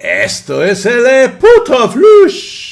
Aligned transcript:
Esto 0.00 0.64
es 0.64 0.86
el 0.86 1.32
puto 1.32 1.90
flush 1.90 2.70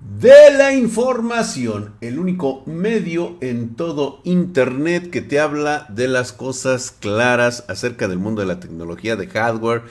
de 0.00 0.32
la 0.56 0.72
información, 0.72 1.92
el 2.00 2.18
único 2.18 2.62
medio 2.64 3.36
en 3.42 3.74
todo 3.74 4.22
Internet 4.24 5.10
que 5.10 5.20
te 5.20 5.40
habla 5.40 5.84
de 5.90 6.08
las 6.08 6.32
cosas 6.32 6.90
claras 6.90 7.66
acerca 7.68 8.08
del 8.08 8.18
mundo 8.18 8.40
de 8.40 8.46
la 8.46 8.60
tecnología, 8.60 9.14
de 9.16 9.26
hardware 9.26 9.82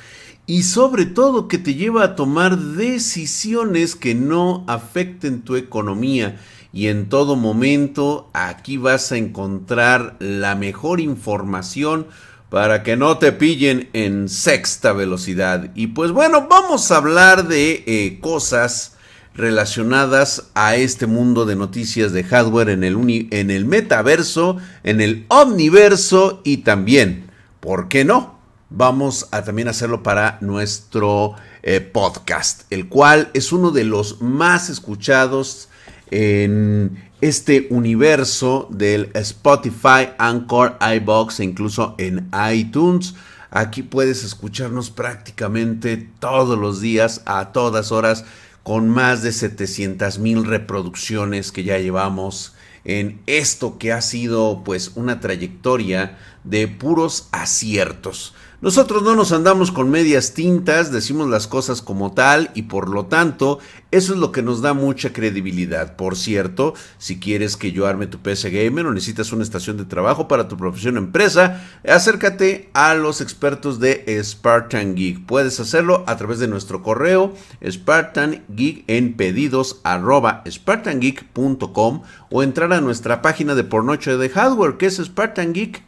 y 0.48 0.64
sobre 0.64 1.06
todo 1.06 1.48
que 1.48 1.60
te 1.60 1.76
lleva 1.76 2.04
a 2.04 2.16
tomar 2.16 2.58
decisiones 2.58 3.96
que 3.96 4.16
no 4.16 4.64
afecten 4.68 5.44
tu 5.44 5.58
economía. 5.58 6.40
Y 6.72 6.88
en 6.88 7.08
todo 7.08 7.36
momento 7.36 8.32
aquí 8.34 8.78
vas 8.78 9.12
a 9.12 9.18
encontrar 9.18 10.16
la 10.18 10.56
mejor 10.56 11.00
información 11.00 12.08
para 12.54 12.84
que 12.84 12.96
no 12.96 13.18
te 13.18 13.32
pillen 13.32 13.90
en 13.94 14.30
sexta 14.30 14.94
velocidad. 14.94 15.72
Y 15.74 15.88
pues 15.88 16.12
bueno, 16.12 16.48
vamos 16.48 16.92
a 16.92 16.98
hablar 16.98 17.48
de 17.48 17.84
eh, 17.88 18.20
cosas 18.22 18.94
relacionadas 19.34 20.52
a 20.54 20.76
este 20.76 21.08
mundo 21.08 21.48
de 21.48 21.56
noticias 21.56 22.12
de 22.14 22.24
hardware 22.24 22.70
en 22.70 22.84
el, 22.84 23.28
en 23.32 23.50
el 23.50 23.66
metaverso, 23.66 24.58
en 24.84 25.02
el 25.02 25.26
omniverso 25.30 26.42
y 26.44 26.58
también, 26.58 27.32
¿por 27.60 27.88
qué 27.88 28.06
no? 28.06 28.38
Vamos 28.70 29.30
a 29.32 29.44
también 29.44 29.68
hacerlo 29.68 30.04
para 30.04 30.38
nuestro 30.40 31.34
eh, 31.64 31.82
podcast, 31.82 32.72
el 32.72 32.88
cual 32.88 33.32
es 33.34 33.52
uno 33.52 33.72
de 33.72 33.86
los 33.86 34.22
más 34.22 34.70
escuchados 34.70 35.70
en 36.12 37.04
este 37.24 37.68
universo 37.70 38.68
del 38.70 39.10
Spotify, 39.14 40.10
Anchor, 40.18 40.78
iBox 40.98 41.40
e 41.40 41.46
incluso 41.46 41.96
en 41.98 42.30
iTunes. 42.54 43.16
Aquí 43.50 43.82
puedes 43.82 44.26
escucharnos 44.26 44.92
prácticamente 44.92 46.10
todos 46.20 46.60
los 46.60 46.82
días, 46.82 47.22
a 47.26 47.54
todas 47.54 47.94
horas 47.94 48.26
con 48.64 48.90
más 48.90 49.24
de 49.24 49.32
700 49.32 50.20
mil 50.20 50.44
reproducciones 50.44 51.54
que 51.54 51.64
ya 51.64 51.78
llevamos 51.78 52.56
en 52.84 53.22
esto 53.26 53.78
que 53.78 53.94
ha 53.94 54.02
sido 54.02 54.62
pues 54.66 54.92
una 54.96 55.22
trayectoria 55.22 56.18
de 56.44 56.68
puros 56.68 57.30
aciertos. 57.32 58.34
Nosotros 58.64 59.04
no 59.04 59.16
nos 59.16 59.34
andamos 59.34 59.72
con 59.72 59.90
medias 59.90 60.34
tintas, 60.34 60.92
decimos 60.92 61.30
las 61.30 61.48
cosas 61.48 61.82
como 61.82 62.14
tal 62.14 62.52
y 62.54 62.64
por 62.64 62.90
lo 62.90 63.08
tanto 63.08 63.60
eso 63.94 64.14
es 64.14 64.20
lo 64.20 64.32
que 64.32 64.42
nos 64.42 64.62
da 64.62 64.74
mucha 64.74 65.14
credibilidad. 65.14 65.96
Por 65.96 66.16
cierto, 66.16 66.74
si 66.98 67.20
quieres 67.20 67.58
que 67.58 67.72
yo 67.72 67.86
arme 67.86 68.08
tu 68.08 68.20
PC 68.20 68.50
Gamer 68.50 68.88
o 68.88 68.94
necesitas 68.94 69.32
una 69.32 69.44
estación 69.44 69.78
de 69.78 69.86
trabajo 69.86 70.28
para 70.28 70.48
tu 70.48 70.58
profesión 70.58 70.98
o 70.98 71.00
empresa, 71.00 71.64
acércate 71.88 72.70
a 72.74 72.96
los 72.96 73.22
expertos 73.22 73.80
de 73.80 74.04
Spartan 74.24 74.96
Geek. 74.96 75.26
Puedes 75.26 75.60
hacerlo 75.60 76.04
a 76.08 76.18
través 76.18 76.40
de 76.40 76.48
nuestro 76.48 76.82
correo 76.82 77.34
Spartan 77.64 78.44
Geek 78.50 78.84
en 78.88 79.14
pedidos 79.14 79.80
arroba 79.84 80.44
spartangeek.com 80.50 82.02
o 82.32 82.44
entrar 82.44 82.74
a 82.74 82.82
nuestra 82.82 83.22
página 83.22 83.54
de 83.54 83.64
por 83.64 83.84
noche 83.84 84.18
de 84.18 84.30
hardware 84.30 84.78
que 84.78 84.88
es 84.88 84.98
Spartan 84.98 85.54
Geek 85.54 85.84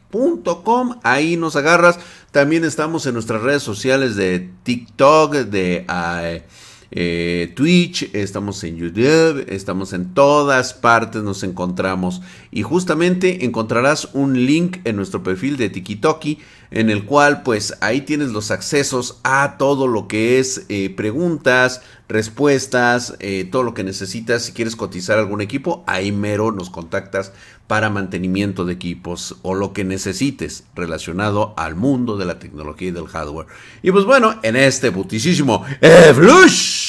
Com, 0.63 0.99
ahí 1.03 1.35
nos 1.35 1.57
agarras. 1.57 1.99
También 2.31 2.63
estamos 2.63 3.05
en 3.05 3.13
nuestras 3.15 3.41
redes 3.41 3.63
sociales 3.63 4.15
de 4.15 4.49
TikTok, 4.63 5.33
de 5.33 5.85
uh, 5.89 6.41
eh, 6.91 7.51
Twitch, 7.55 8.09
estamos 8.13 8.63
en 8.63 8.77
YouTube, 8.77 9.45
estamos 9.47 9.93
en 9.93 10.13
todas 10.13 10.73
partes, 10.73 11.23
nos 11.23 11.43
encontramos. 11.43 12.21
Y 12.51 12.63
justamente 12.63 13.45
encontrarás 13.45 14.09
un 14.13 14.45
link 14.45 14.77
en 14.83 14.95
nuestro 14.95 15.23
perfil 15.23 15.57
de 15.57 15.69
TikTok 15.69 16.25
en 16.71 16.89
el 16.89 17.05
cual 17.05 17.43
pues 17.43 17.75
ahí 17.81 18.01
tienes 18.01 18.29
los 18.29 18.51
accesos 18.51 19.19
a 19.23 19.57
todo 19.57 19.87
lo 19.87 20.07
que 20.07 20.39
es 20.39 20.65
eh, 20.69 20.89
preguntas, 20.89 21.81
respuestas, 22.07 23.15
eh, 23.19 23.47
todo 23.51 23.63
lo 23.63 23.73
que 23.73 23.83
necesitas. 23.83 24.43
Si 24.43 24.51
quieres 24.53 24.75
cotizar 24.75 25.17
algún 25.17 25.41
equipo, 25.41 25.83
ahí 25.87 26.11
mero 26.11 26.51
nos 26.51 26.69
contactas 26.69 27.31
para 27.67 27.89
mantenimiento 27.89 28.65
de 28.65 28.73
equipos 28.73 29.37
o 29.41 29.55
lo 29.55 29.73
que 29.73 29.83
necesites 29.83 30.65
relacionado 30.75 31.53
al 31.57 31.75
mundo 31.75 32.17
de 32.17 32.25
la 32.25 32.39
tecnología 32.39 32.89
y 32.89 32.91
del 32.91 33.07
hardware. 33.07 33.47
Y 33.81 33.91
pues 33.91 34.05
bueno, 34.05 34.39
en 34.43 34.55
este 34.55 34.89
buticísimo 34.89 35.65
Flush 36.13 36.84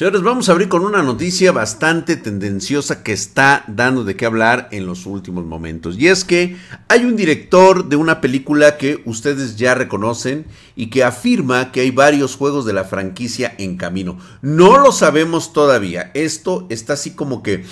Señores, 0.00 0.22
vamos 0.22 0.48
a 0.48 0.52
abrir 0.52 0.70
con 0.70 0.82
una 0.82 1.02
noticia 1.02 1.52
bastante 1.52 2.16
tendenciosa 2.16 3.02
que 3.02 3.12
está 3.12 3.64
dando 3.66 4.02
de 4.02 4.16
qué 4.16 4.24
hablar 4.24 4.66
en 4.72 4.86
los 4.86 5.04
últimos 5.04 5.44
momentos. 5.44 5.98
Y 5.98 6.08
es 6.08 6.24
que 6.24 6.56
hay 6.88 7.04
un 7.04 7.16
director 7.16 7.86
de 7.86 7.96
una 7.96 8.22
película 8.22 8.78
que 8.78 9.02
ustedes 9.04 9.56
ya 9.56 9.74
reconocen 9.74 10.46
y 10.74 10.86
que 10.88 11.04
afirma 11.04 11.70
que 11.70 11.82
hay 11.82 11.90
varios 11.90 12.34
juegos 12.34 12.64
de 12.64 12.72
la 12.72 12.84
franquicia 12.84 13.54
en 13.58 13.76
camino. 13.76 14.18
No 14.40 14.78
lo 14.78 14.90
sabemos 14.90 15.52
todavía. 15.52 16.10
Esto 16.14 16.66
está 16.70 16.94
así 16.94 17.10
como 17.10 17.42
que 17.42 17.66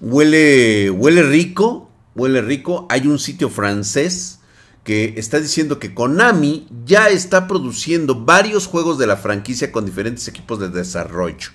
huele, 0.00 0.88
huele 0.88 1.24
rico, 1.24 1.90
huele 2.14 2.40
rico. 2.40 2.86
Hay 2.88 3.06
un 3.06 3.18
sitio 3.18 3.50
francés 3.50 4.38
que 4.82 5.14
está 5.18 5.40
diciendo 5.40 5.78
que 5.78 5.92
Konami 5.92 6.68
ya 6.86 7.10
está 7.10 7.46
produciendo 7.46 8.24
varios 8.24 8.66
juegos 8.66 8.96
de 8.96 9.08
la 9.08 9.18
franquicia 9.18 9.72
con 9.72 9.84
diferentes 9.84 10.26
equipos 10.26 10.58
de 10.58 10.70
desarrollo. 10.70 11.50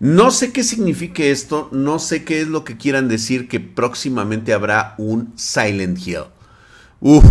No 0.00 0.30
sé 0.30 0.52
qué 0.52 0.62
signifique 0.62 1.32
esto, 1.32 1.68
no 1.72 1.98
sé 1.98 2.22
qué 2.22 2.40
es 2.40 2.46
lo 2.46 2.64
que 2.64 2.76
quieran 2.76 3.08
decir 3.08 3.48
que 3.48 3.58
próximamente 3.58 4.52
habrá 4.52 4.94
un 4.96 5.32
Silent 5.36 5.98
Hill. 6.06 6.24
Uf, 7.00 7.24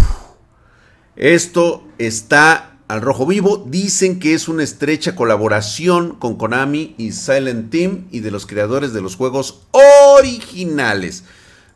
esto 1.15 1.87
está 1.97 2.77
al 2.89 3.01
rojo 3.01 3.25
vivo. 3.25 3.65
Dicen 3.67 4.19
que 4.19 4.33
es 4.33 4.49
una 4.49 4.63
estrecha 4.63 5.15
colaboración 5.15 6.15
con 6.15 6.35
Konami 6.35 6.93
y 6.97 7.13
Silent 7.13 7.69
Team 7.69 8.07
y 8.11 8.19
de 8.19 8.31
los 8.31 8.45
creadores 8.45 8.91
de 8.91 9.01
los 9.01 9.15
juegos 9.15 9.61
originales. 9.71 11.23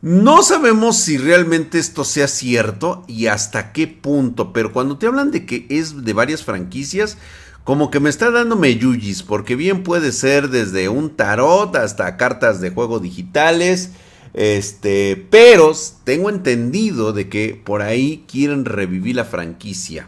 No 0.01 0.41
sabemos 0.41 0.97
si 0.97 1.17
realmente 1.17 1.77
esto 1.77 2.03
sea 2.03 2.27
cierto 2.27 3.05
y 3.07 3.27
hasta 3.27 3.71
qué 3.71 3.87
punto, 3.87 4.51
pero 4.51 4.73
cuando 4.73 4.97
te 4.97 5.05
hablan 5.05 5.29
de 5.31 5.45
que 5.45 5.67
es 5.69 6.03
de 6.03 6.13
varias 6.13 6.43
franquicias, 6.43 7.17
como 7.63 7.91
que 7.91 7.99
me 7.99 8.09
está 8.09 8.31
dando 8.31 8.55
meyuyis, 8.55 9.23
porque 9.23 9.55
bien 9.55 9.83
puede 9.83 10.11
ser 10.11 10.49
desde 10.49 10.89
un 10.89 11.15
tarot 11.15 11.75
hasta 11.75 12.17
cartas 12.17 12.59
de 12.61 12.71
juego 12.71 12.99
digitales, 12.99 13.91
este, 14.33 15.27
pero 15.29 15.73
tengo 16.03 16.29
entendido 16.29 17.13
de 17.13 17.29
que 17.29 17.61
por 17.63 17.81
ahí 17.81 18.25
quieren 18.27 18.65
revivir 18.65 19.15
la 19.15 19.25
franquicia. 19.25 20.07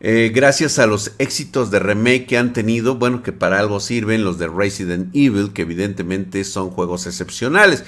Eh, 0.00 0.30
gracias 0.34 0.78
a 0.78 0.86
los 0.86 1.12
éxitos 1.18 1.70
de 1.70 1.78
remake 1.78 2.26
que 2.26 2.38
han 2.38 2.52
tenido, 2.52 2.96
bueno, 2.96 3.22
que 3.22 3.32
para 3.32 3.58
algo 3.58 3.80
sirven 3.80 4.24
los 4.24 4.38
de 4.38 4.46
Resident 4.46 5.14
Evil, 5.14 5.52
que 5.52 5.62
evidentemente 5.62 6.44
son 6.44 6.70
juegos 6.70 7.06
excepcionales. 7.06 7.84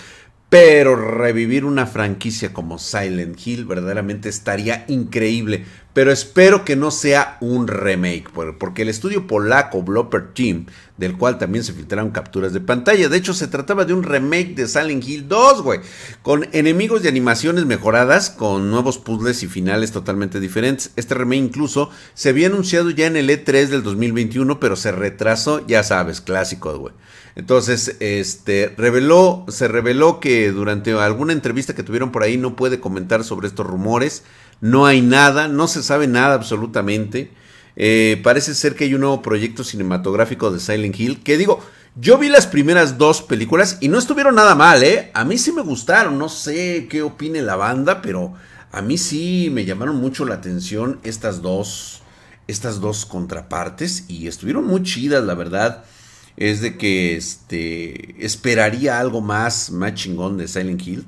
Pero 0.48 0.97
revivir 0.97 1.66
una 1.66 1.86
franquicia 1.86 2.54
como 2.54 2.78
Silent 2.78 3.38
Hill 3.47 3.66
verdaderamente 3.66 4.31
estaría 4.31 4.86
increíble. 4.88 5.66
Pero 5.92 6.12
espero 6.12 6.64
que 6.64 6.76
no 6.76 6.91
sea 6.91 7.38
un 7.41 7.66
remake, 7.66 8.31
porque 8.59 8.82
el 8.82 8.88
estudio 8.88 9.26
polaco 9.26 9.82
Blopper 9.82 10.32
Team, 10.32 10.66
del 10.97 11.16
cual 11.19 11.38
también 11.38 11.64
se 11.64 11.72
filtraron 11.72 12.12
capturas 12.12 12.53
de 12.53 12.60
pantalla, 12.60 13.09
de 13.09 13.16
hecho 13.16 13.34
se 13.34 13.48
trataba 13.48 13.84
de 13.84 13.94
un 13.94 14.04
remake 14.04 14.54
de 14.54 14.69
Silent 14.69 15.06
Hill 15.06 15.26
2, 15.26 15.62
güey, 15.62 15.81
con 16.22 16.47
enemigos 16.53 17.04
y 17.04 17.09
animaciones 17.09 17.66
mejoradas, 17.66 18.30
con 18.30 18.70
nuevos 18.70 18.98
puzzles 18.98 19.42
y 19.42 19.48
finales 19.48 19.91
totalmente 19.91 20.38
diferentes. 20.38 20.92
Este 20.94 21.15
remake 21.15 21.41
incluso 21.41 21.91
se 22.15 22.28
había 22.28 22.47
anunciado 22.47 22.91
ya 22.91 23.06
en 23.06 23.16
el 23.16 23.28
E3 23.28 23.66
del 23.66 23.82
2021, 23.82 24.60
pero 24.60 24.76
se 24.76 24.92
retrasó, 24.92 25.66
ya 25.66 25.82
sabes, 25.82 26.20
clásico, 26.20 26.78
güey. 26.78 26.94
Entonces, 27.38 27.94
este, 28.00 28.75
reveló, 28.76 29.47
se 29.47 29.69
reveló 29.69 30.19
que 30.19 30.50
durante 30.50 30.93
alguna 30.94 31.32
entrevista 31.32 31.72
que 31.72 31.84
tuvieron 31.84 32.10
por 32.10 32.25
ahí 32.25 32.37
no 32.37 32.56
puede 32.56 32.81
comentar 32.81 33.22
sobre 33.22 33.47
estos 33.47 33.65
rumores. 33.65 34.25
No 34.60 34.87
hay 34.87 35.03
nada, 35.03 35.47
no 35.47 35.69
se 35.69 35.84
sabe 35.84 36.09
nada 36.09 36.34
absolutamente. 36.34 37.30
Eh, 37.77 38.21
parece 38.24 38.57
ser 38.57 38.74
que 38.74 38.84
hay 38.84 38.95
un 38.95 39.03
nuevo 39.03 39.22
proyecto 39.22 39.63
cinematográfico 39.63 40.51
de 40.51 40.59
Silent 40.59 40.98
Hill. 40.98 41.22
Que 41.22 41.39
digo, 41.39 41.60
yo 41.95 42.18
vi 42.18 42.28
las 42.28 42.48
primeras 42.48 42.98
dos 42.98 43.22
películas 43.22 43.78
y 43.80 43.86
no 43.86 43.98
estuvieron 43.98 44.34
nada 44.34 44.57
mal, 44.57 44.83
¿eh? 44.83 45.13
A 45.15 45.24
mí 45.24 45.39
sí 45.39 45.53
me 45.53 45.63
gustaron, 45.63 46.18
no 46.18 46.28
sé 46.28 46.89
qué 46.91 47.03
opine 47.03 47.41
la 47.41 47.54
banda, 47.54 48.03
pero 48.03 48.34
a 48.72 48.83
mí 48.83 48.98
sí 48.98 49.48
me 49.53 49.65
llamaron 49.65 49.95
mucho 49.95 50.24
la 50.24 50.34
atención 50.34 50.98
estas 51.04 51.41
dos, 51.41 52.03
estas 52.48 52.80
dos 52.80 53.07
contrapartes 53.07 54.07
y 54.09 54.27
estuvieron 54.27 54.66
muy 54.66 54.83
chidas, 54.83 55.22
la 55.22 55.34
verdad 55.34 55.84
es 56.39 56.61
de 56.61 56.77
que 56.77 57.17
este, 57.17 58.25
esperaría 58.25 59.01
algo 59.01 59.21
más, 59.21 59.73
más 59.73 59.95
chingón 59.95 60.39
de 60.39 60.47
Silent 60.47 60.87
Hill. 60.87 61.05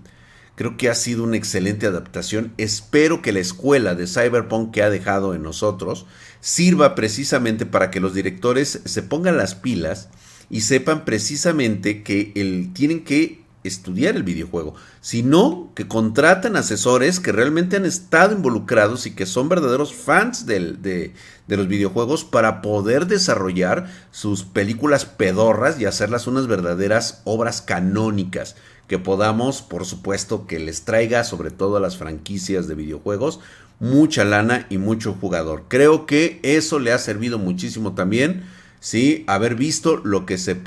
Creo 0.57 0.77
que 0.77 0.91
ha 0.91 0.95
sido 0.95 1.23
una 1.23 1.37
excelente 1.37 1.87
adaptación. 1.87 2.53
Espero 2.59 3.23
que 3.23 3.33
la 3.33 3.39
escuela 3.39 3.95
de 3.95 4.09
Cyberpunk 4.09 4.75
que 4.75 4.83
ha 4.83 4.91
dejado 4.91 5.35
en 5.35 5.43
nosotros 5.43 6.05
sirva 6.41 6.97
precisamente 6.97 7.65
para 7.65 7.91
que 7.93 8.01
los 8.01 8.13
directores 8.13 8.81
se 8.85 9.03
pongan 9.03 9.37
las 9.37 9.55
pilas 9.55 10.09
y 10.51 10.63
sepan 10.63 11.05
precisamente 11.05 12.03
que 12.03 12.33
el, 12.35 12.73
tienen 12.73 13.05
que 13.05 13.41
estudiar 13.63 14.17
el 14.17 14.23
videojuego, 14.23 14.75
sino 15.01 15.71
que 15.75 15.87
contratan 15.87 16.57
asesores 16.57 17.21
que 17.21 17.33
realmente 17.33 17.77
han 17.77 17.85
estado 17.85 18.35
involucrados 18.35 19.07
y 19.07 19.13
que 19.13 19.27
son 19.27 19.49
verdaderos 19.49 19.95
fans 19.95 20.47
de, 20.47 21.13
los 21.47 21.69
videojuegos 21.69 22.25
para 22.25 22.63
poder 22.63 23.07
desarrollar 23.07 23.91
sus 24.11 24.45
películas 24.45 25.05
pedorras 25.05 25.81
y 25.81 25.85
hacerlas 25.85 26.27
unas 26.27 26.47
verdaderas 26.47 27.23
obras 27.25 27.61
canónicas 27.61 28.57
que 28.87 28.99
podamos, 28.99 29.63
por 29.63 29.85
supuesto, 29.85 30.47
que 30.47 30.59
les 30.59 30.83
traiga 30.83 31.23
sobre 31.25 31.51
todo 31.51 31.77
a 31.77 31.81
las 31.81 31.97
franquicias 31.97 32.67
de 32.67 32.75
videojuegos 32.75 33.41
mucha 33.79 34.25
lana 34.25 34.67
y 34.69 34.79
mucho 34.79 35.15
jugador. 35.15 35.65
Creo 35.69 36.07
que 36.07 36.39
eso 36.43 36.79
le 36.79 36.93
ha 36.93 36.99
servido 36.99 37.39
muchísimo 37.39 37.95
también 37.95 38.45
¿sí? 38.81 39.25
haber 39.27 39.55
visto 39.55 39.99
lo 39.99 40.27
que 40.27 40.39
se, 40.39 40.61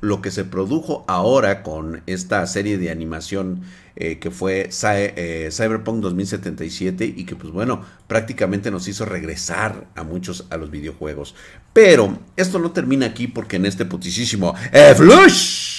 lo 0.00 0.22
que 0.22 0.30
se 0.30 0.44
produjo 0.44 1.04
ahora 1.08 1.62
con 1.62 2.02
esta 2.06 2.46
serie 2.46 2.78
de 2.78 2.90
animación 2.90 3.62
eh, 3.96 4.18
que 4.18 4.30
fue 4.30 4.68
eh, 4.70 5.48
Cyberpunk 5.50 6.02
2077 6.02 7.14
y 7.16 7.24
que 7.24 7.34
pues 7.34 7.52
bueno, 7.52 7.82
prácticamente 8.06 8.70
nos 8.70 8.86
hizo 8.86 9.06
regresar 9.06 9.88
a 9.96 10.04
muchos 10.04 10.46
a 10.50 10.56
los 10.58 10.70
videojuegos. 10.70 11.34
Pero 11.72 12.18
esto 12.36 12.58
no 12.58 12.70
termina 12.70 13.06
aquí 13.06 13.26
porque 13.26 13.56
en 13.56 13.66
este 13.66 13.84
putisísimo 13.84 14.54
Flush. 14.96 15.76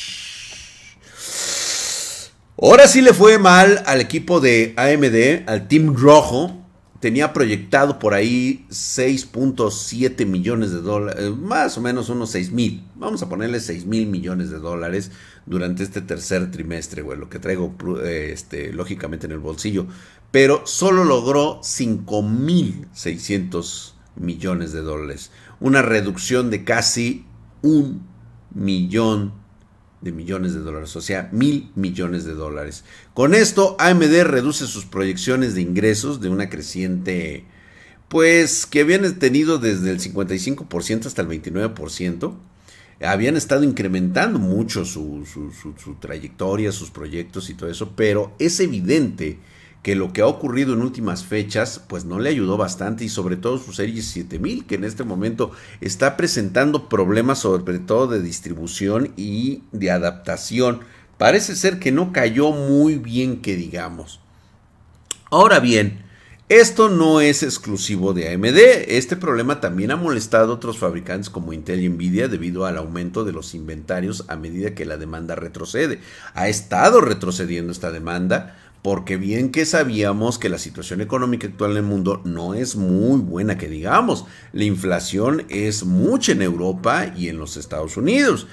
Ahora 2.60 2.88
sí 2.88 3.02
le 3.02 3.14
fue 3.14 3.38
mal 3.38 3.84
al 3.86 4.02
equipo 4.02 4.40
de 4.40 4.74
AMD, 4.78 5.48
al 5.48 5.68
Team 5.68 5.96
Rojo, 5.96 6.67
tenía 7.00 7.34
proyectado 7.34 8.00
por 8.00 8.14
ahí 8.14 8.66
6.7 8.70 10.26
millones 10.26 10.72
de 10.72 10.82
dólares, 10.82 11.24
eh, 11.24 11.30
más 11.30 11.78
o 11.78 11.82
menos 11.82 12.10
unos 12.10 12.32
6 12.32 12.52
mil, 12.52 12.84
vamos 12.96 13.22
a 13.22 13.30
ponerle 13.30 13.60
6 13.60 13.86
mil 13.86 14.08
millones 14.08 14.50
de 14.50 14.58
dólares 14.58 15.12
durante 15.46 15.84
este 15.84 16.02
tercer 16.02 16.52
trimestre, 16.52 17.02
güey, 17.02 17.18
lo 17.18 17.30
que 17.30 17.40
traigo 17.40 17.76
eh, 18.04 18.32
este, 18.34 18.74
lógicamente 18.74 19.28
en 19.28 19.34
el 19.34 19.40
bolsillo, 19.40 19.88
pero 20.32 20.66
solo 20.66 21.04
logró 21.04 21.60
5 21.64 22.24
mil 22.24 22.88
600 22.94 23.96
millones 24.16 24.72
de 24.74 24.82
dólares, 24.82 25.32
una 25.60 25.82
reducción 25.82 26.50
de 26.50 26.64
casi 26.64 27.26
un 27.62 28.08
millón 28.54 29.34
de 30.02 30.12
millones 30.12 30.54
de 30.54 30.60
dólares, 30.60 30.96
o 30.96 31.02
sea, 31.02 31.30
mil 31.32 31.72
millones 31.76 32.24
de 32.26 32.34
dólares. 32.34 32.84
Con 33.14 33.34
esto, 33.34 33.76
AMD 33.80 34.24
reduce 34.24 34.68
sus 34.68 34.86
proyecciones 34.86 35.56
de 35.56 35.62
ingresos 35.62 36.22
de 36.22 36.30
una 36.30 36.50
creciente, 36.50 37.46
pues, 38.08 38.66
que 38.66 38.82
habían 38.82 39.18
tenido 39.20 39.58
desde 39.58 39.92
el 39.92 40.00
55% 40.00 41.06
hasta 41.08 41.22
el 41.22 41.28
29%. 41.28 42.36
Habían 43.00 43.38
estado 43.38 43.64
incrementando 43.64 44.40
mucho 44.40 44.84
su, 44.86 45.26
su, 45.32 45.52
su 45.52 45.96
trayectoria, 45.96 46.72
sus 46.72 46.90
proyectos 46.90 47.50
y 47.50 47.54
todo 47.54 47.70
eso, 47.70 47.94
pero 47.96 48.34
es 48.40 48.60
evidente 48.60 49.38
que 49.88 49.96
lo 49.96 50.12
que 50.12 50.20
ha 50.20 50.28
ocurrido 50.28 50.74
en 50.74 50.82
últimas 50.82 51.24
fechas 51.24 51.82
pues 51.88 52.04
no 52.04 52.20
le 52.20 52.30
ayudó 52.30 52.58
bastante 52.58 53.06
y 53.06 53.08
sobre 53.08 53.38
todo 53.38 53.58
su 53.58 53.72
serie 53.72 54.02
7000 54.02 54.66
que 54.66 54.76
en 54.76 54.84
este 54.84 55.06
momento 55.06 55.52
está 55.80 56.18
presentando 56.18 56.90
problemas 56.90 57.40
sobre 57.40 57.80
todo 57.80 58.08
de 58.08 58.22
distribución 58.22 59.14
y 59.16 59.64
de 59.72 59.92
adaptación. 59.92 60.82
Parece 61.18 61.56
ser 61.56 61.80
que 61.80 61.94
no 61.94 62.12
cayó 62.12 62.52
muy 62.52 62.96
bien 62.96 63.42
que 63.42 63.56
digamos. 63.56 64.20
Ahora 65.32 65.62
bien, 65.62 66.04
esto 66.50 66.90
no 66.90 67.22
es 67.22 67.42
exclusivo 67.42 68.14
de 68.14 68.34
AMD, 68.34 68.58
este 68.90 69.16
problema 69.16 69.62
también 69.62 69.92
ha 69.92 69.96
molestado 69.96 70.52
a 70.52 70.56
otros 70.56 70.78
fabricantes 70.78 71.30
como 71.30 71.52
Intel 71.52 71.82
y 71.82 71.88
Nvidia 71.88 72.28
debido 72.28 72.66
al 72.66 72.78
aumento 72.78 73.24
de 73.24 73.34
los 73.34 73.54
inventarios 73.54 74.26
a 74.28 74.36
medida 74.36 74.76
que 74.76 74.86
la 74.86 74.98
demanda 74.98 75.36
retrocede. 75.36 76.00
Ha 76.34 76.50
estado 76.50 77.00
retrocediendo 77.00 77.72
esta 77.74 77.92
demanda, 77.92 78.58
porque 78.88 79.18
bien 79.18 79.52
que 79.52 79.66
sabíamos 79.66 80.40
que 80.40 80.48
la 80.48 80.58
situación 80.58 81.02
económica 81.02 81.46
actual 81.46 81.72
en 81.72 81.78
el 81.80 81.84
mundo 81.84 82.22
no 82.24 82.54
es 82.54 82.78
muy 82.78 83.20
buena 83.20 83.58
que 83.58 83.68
digamos. 83.68 84.24
La 84.54 84.64
inflación 84.64 85.44
es 85.50 85.84
mucha 85.84 86.32
en 86.32 86.42
Europa 86.42 87.12
y 87.14 87.28
en 87.28 87.38
los 87.38 87.58
Estados 87.58 87.98
Unidos. 87.98 88.48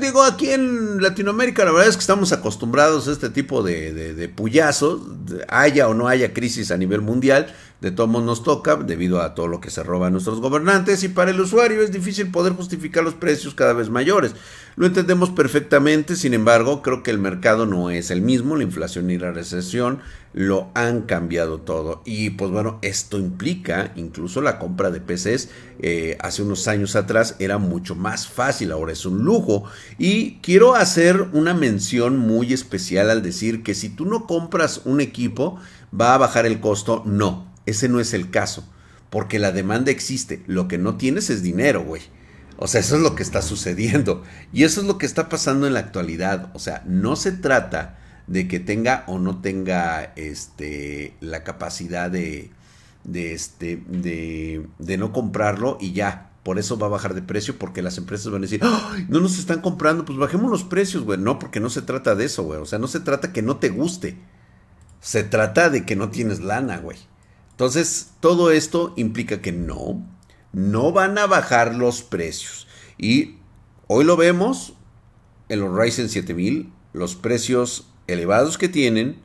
digo, 0.00 0.22
aquí 0.22 0.50
en 0.50 1.02
Latinoamérica 1.02 1.64
la 1.64 1.72
verdad 1.72 1.88
es 1.88 1.96
que 1.96 2.02
estamos 2.02 2.30
acostumbrados 2.30 3.08
a 3.08 3.10
este 3.10 3.30
tipo 3.30 3.64
de, 3.64 3.92
de, 3.92 4.14
de 4.14 4.28
puyazos, 4.28 5.00
haya 5.48 5.88
o 5.88 5.94
no 5.94 6.06
haya 6.06 6.32
crisis 6.32 6.70
a 6.70 6.76
nivel 6.76 7.00
mundial, 7.00 7.52
de 7.84 7.90
todos 7.90 8.08
nos 8.24 8.42
toca 8.42 8.76
debido 8.76 9.20
a 9.20 9.34
todo 9.34 9.46
lo 9.46 9.60
que 9.60 9.68
se 9.68 9.82
roban 9.82 10.12
nuestros 10.12 10.40
gobernantes 10.40 11.04
y 11.04 11.08
para 11.08 11.32
el 11.32 11.40
usuario 11.40 11.82
es 11.82 11.92
difícil 11.92 12.30
poder 12.30 12.54
justificar 12.54 13.04
los 13.04 13.12
precios 13.12 13.52
cada 13.52 13.74
vez 13.74 13.90
mayores. 13.90 14.34
Lo 14.76 14.86
entendemos 14.86 15.28
perfectamente, 15.28 16.16
sin 16.16 16.32
embargo, 16.32 16.80
creo 16.80 17.02
que 17.02 17.10
el 17.10 17.18
mercado 17.18 17.66
no 17.66 17.90
es 17.90 18.10
el 18.10 18.22
mismo, 18.22 18.56
la 18.56 18.62
inflación 18.62 19.10
y 19.10 19.18
la 19.18 19.32
recesión 19.32 19.98
lo 20.32 20.70
han 20.74 21.02
cambiado 21.02 21.60
todo. 21.60 22.00
Y 22.06 22.30
pues 22.30 22.50
bueno, 22.50 22.78
esto 22.80 23.18
implica 23.18 23.92
incluso 23.96 24.40
la 24.40 24.58
compra 24.58 24.90
de 24.90 25.02
PCs. 25.02 25.50
Eh, 25.78 26.16
hace 26.20 26.42
unos 26.42 26.66
años 26.68 26.96
atrás 26.96 27.36
era 27.38 27.58
mucho 27.58 27.94
más 27.94 28.26
fácil, 28.26 28.72
ahora 28.72 28.92
es 28.92 29.04
un 29.04 29.24
lujo. 29.24 29.64
Y 29.98 30.36
quiero 30.38 30.74
hacer 30.74 31.28
una 31.34 31.52
mención 31.52 32.16
muy 32.16 32.54
especial 32.54 33.10
al 33.10 33.22
decir 33.22 33.62
que 33.62 33.74
si 33.74 33.90
tú 33.90 34.06
no 34.06 34.26
compras 34.26 34.80
un 34.86 35.02
equipo, 35.02 35.58
va 35.98 36.14
a 36.14 36.18
bajar 36.18 36.46
el 36.46 36.60
costo. 36.60 37.02
No, 37.04 37.53
ese 37.66 37.88
no 37.88 38.00
es 38.00 38.14
el 38.14 38.30
caso, 38.30 38.68
porque 39.10 39.38
la 39.38 39.52
demanda 39.52 39.90
existe, 39.90 40.42
lo 40.46 40.68
que 40.68 40.78
no 40.78 40.96
tienes 40.96 41.30
es 41.30 41.42
dinero, 41.42 41.82
güey. 41.84 42.02
O 42.56 42.68
sea, 42.68 42.80
eso 42.80 42.96
es 42.96 43.02
lo 43.02 43.14
que 43.14 43.22
está 43.22 43.42
sucediendo. 43.42 44.22
Y 44.52 44.64
eso 44.64 44.80
es 44.80 44.86
lo 44.86 44.98
que 44.98 45.06
está 45.06 45.28
pasando 45.28 45.66
en 45.66 45.74
la 45.74 45.80
actualidad. 45.80 46.50
O 46.54 46.58
sea, 46.58 46.82
no 46.86 47.16
se 47.16 47.32
trata 47.32 47.98
de 48.26 48.48
que 48.48 48.60
tenga 48.60 49.04
o 49.06 49.18
no 49.18 49.40
tenga 49.40 50.12
este, 50.16 51.14
la 51.20 51.42
capacidad 51.42 52.10
de, 52.10 52.50
de, 53.04 53.32
este, 53.32 53.82
de, 53.88 54.66
de 54.78 54.98
no 54.98 55.12
comprarlo 55.12 55.78
y 55.80 55.92
ya. 55.92 56.30
Por 56.44 56.58
eso 56.58 56.78
va 56.78 56.88
a 56.88 56.90
bajar 56.90 57.14
de 57.14 57.22
precio, 57.22 57.58
porque 57.58 57.80
las 57.80 57.96
empresas 57.96 58.30
van 58.30 58.42
a 58.42 58.46
decir, 58.46 58.60
no 59.08 59.20
nos 59.20 59.38
están 59.38 59.62
comprando, 59.62 60.04
pues 60.04 60.18
bajemos 60.18 60.50
los 60.50 60.62
precios, 60.62 61.02
güey. 61.02 61.18
No, 61.18 61.38
porque 61.38 61.58
no 61.58 61.70
se 61.70 61.80
trata 61.80 62.14
de 62.14 62.26
eso, 62.26 62.42
güey. 62.42 62.60
O 62.60 62.66
sea, 62.66 62.78
no 62.78 62.86
se 62.86 63.00
trata 63.00 63.32
que 63.32 63.40
no 63.40 63.56
te 63.56 63.70
guste. 63.70 64.18
Se 65.00 65.24
trata 65.24 65.70
de 65.70 65.86
que 65.86 65.96
no 65.96 66.10
tienes 66.10 66.40
lana, 66.40 66.78
güey. 66.78 66.98
Entonces, 67.54 68.10
todo 68.18 68.50
esto 68.50 68.92
implica 68.96 69.40
que 69.40 69.52
no, 69.52 70.04
no 70.52 70.90
van 70.90 71.18
a 71.18 71.26
bajar 71.26 71.76
los 71.76 72.02
precios. 72.02 72.66
Y 72.98 73.36
hoy 73.86 74.04
lo 74.04 74.16
vemos 74.16 74.74
en 75.48 75.60
los 75.60 75.72
Ryzen 75.72 76.08
7000, 76.08 76.72
los 76.92 77.14
precios 77.14 77.86
elevados 78.08 78.58
que 78.58 78.68
tienen, 78.68 79.18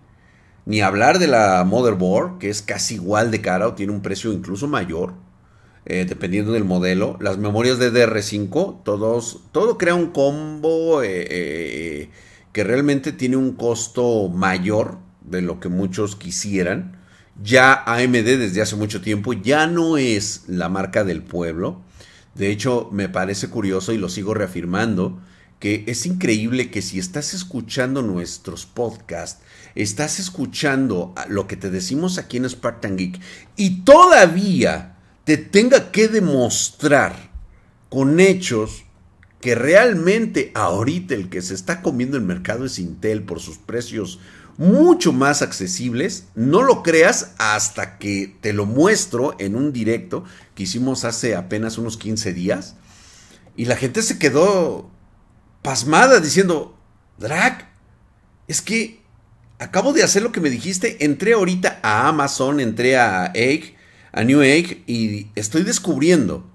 ni 0.67 0.81
hablar 0.81 1.17
de 1.17 1.25
la 1.25 1.63
motherboard, 1.63 2.37
que 2.37 2.51
es 2.51 2.61
casi 2.61 2.95
igual 2.95 3.31
de 3.31 3.41
cara 3.41 3.67
o 3.67 3.73
tiene 3.73 3.93
un 3.93 4.03
precio 4.03 4.31
incluso 4.31 4.67
mayor, 4.67 5.15
eh, 5.87 6.05
dependiendo 6.07 6.51
del 6.51 6.65
modelo. 6.65 7.17
Las 7.19 7.39
memorias 7.39 7.79
de 7.79 7.91
DR5, 7.91 8.83
todos, 8.83 9.41
todo 9.51 9.79
crea 9.79 9.95
un 9.95 10.11
combo 10.11 11.01
eh, 11.01 11.25
eh, 11.29 12.09
que 12.53 12.63
realmente 12.63 13.11
tiene 13.11 13.37
un 13.37 13.53
costo 13.53 14.29
mayor 14.29 14.99
de 15.21 15.41
lo 15.41 15.59
que 15.59 15.69
muchos 15.69 16.15
quisieran. 16.15 16.98
Ya 17.41 17.83
AMD 17.85 18.25
desde 18.25 18.61
hace 18.61 18.75
mucho 18.75 19.01
tiempo 19.01 19.33
ya 19.33 19.67
no 19.67 19.97
es 19.97 20.43
la 20.47 20.69
marca 20.69 21.03
del 21.03 21.23
pueblo. 21.23 21.81
De 22.35 22.51
hecho, 22.51 22.89
me 22.91 23.09
parece 23.09 23.49
curioso 23.49 23.93
y 23.93 23.97
lo 23.97 24.09
sigo 24.09 24.33
reafirmando 24.33 25.19
que 25.59 25.83
es 25.87 26.05
increíble 26.05 26.71
que 26.71 26.81
si 26.81 26.99
estás 26.99 27.33
escuchando 27.33 28.01
nuestros 28.01 28.65
podcasts, 28.65 29.41
estás 29.75 30.19
escuchando 30.19 31.13
lo 31.27 31.47
que 31.47 31.57
te 31.57 31.69
decimos 31.69 32.17
aquí 32.17 32.37
en 32.37 32.49
Spartan 32.49 32.97
Geek 32.97 33.19
y 33.57 33.81
todavía 33.81 34.95
te 35.25 35.37
tenga 35.37 35.91
que 35.91 36.07
demostrar 36.07 37.29
con 37.89 38.19
hechos 38.19 38.85
que 39.41 39.55
realmente 39.55 40.51
ahorita 40.55 41.13
el 41.13 41.29
que 41.29 41.41
se 41.41 41.53
está 41.53 41.81
comiendo 41.81 42.17
el 42.17 42.23
mercado 42.23 42.65
es 42.65 42.79
Intel 42.79 43.23
por 43.23 43.39
sus 43.39 43.57
precios 43.57 44.19
mucho 44.59 45.13
más 45.13 45.41
accesibles. 45.41 46.25
No 46.35 46.61
lo 46.61 46.83
creas 46.83 47.31
hasta 47.37 47.97
que 47.97 48.35
te 48.41 48.51
lo 48.51 48.65
muestro 48.65 49.35
en 49.39 49.55
un 49.55 49.71
directo 49.71 50.25
que 50.53 50.63
hicimos 50.63 51.05
hace 51.05 51.35
apenas 51.35 51.77
unos 51.77 51.95
15 51.95 52.33
días. 52.33 52.75
Y 53.55 53.65
la 53.65 53.77
gente 53.77 54.01
se 54.01 54.19
quedó 54.19 54.91
pasmada 55.61 56.19
diciendo, 56.19 56.77
Drac, 57.17 57.69
es 58.49 58.61
que 58.61 59.01
acabo 59.59 59.93
de 59.93 60.03
hacer 60.03 60.23
lo 60.23 60.33
que 60.33 60.41
me 60.41 60.49
dijiste. 60.49 61.05
Entré 61.05 61.33
ahorita 61.33 61.79
a 61.81 62.09
Amazon, 62.09 62.59
entré 62.59 62.97
a 62.97 63.31
Egg, 63.33 63.77
a 64.11 64.25
New 64.25 64.41
Egg 64.41 64.83
y 64.87 65.27
estoy 65.35 65.63
descubriendo 65.63 66.45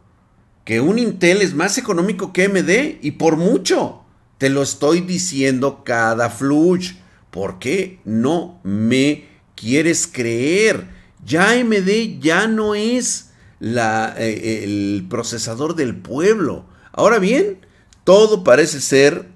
que 0.66 0.82
un 0.82 0.98
Intel 0.98 1.40
es 1.40 1.54
más 1.54 1.78
económico 1.78 2.34
que 2.34 2.44
AMD 2.44 2.98
y 3.00 3.12
por 3.12 3.38
mucho. 3.38 4.02
Te 4.36 4.50
lo 4.50 4.62
estoy 4.62 5.00
diciendo 5.00 5.84
cada 5.84 6.28
flush. 6.28 6.96
¿Por 7.34 7.58
qué 7.58 7.98
no 8.04 8.60
me 8.62 9.24
quieres 9.56 10.06
creer? 10.06 10.86
Ya 11.26 11.50
AMD 11.50 12.20
ya 12.20 12.46
no 12.46 12.76
es 12.76 13.32
eh, 13.60 14.60
el 14.62 15.04
procesador 15.10 15.74
del 15.74 15.96
pueblo. 15.96 16.64
Ahora 16.92 17.18
bien, 17.18 17.58
todo 18.04 18.44
parece 18.44 18.80
ser 18.80 19.26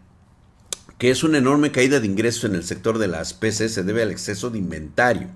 que 0.99 1.11
es 1.11 1.25
una 1.25 1.39
enorme 1.39 1.73
caída 1.73 1.99
de 1.99 2.07
ingresos 2.07 2.45
en 2.45 2.55
el 2.55 2.63
sector 2.63 2.99
de 2.99 3.09
las 3.09 3.35
PC 3.35 3.69
se 3.69 3.83
debe 3.83 4.03
al 4.03 4.13
exceso 4.13 4.49
de 4.51 4.59
inventario. 4.59 5.31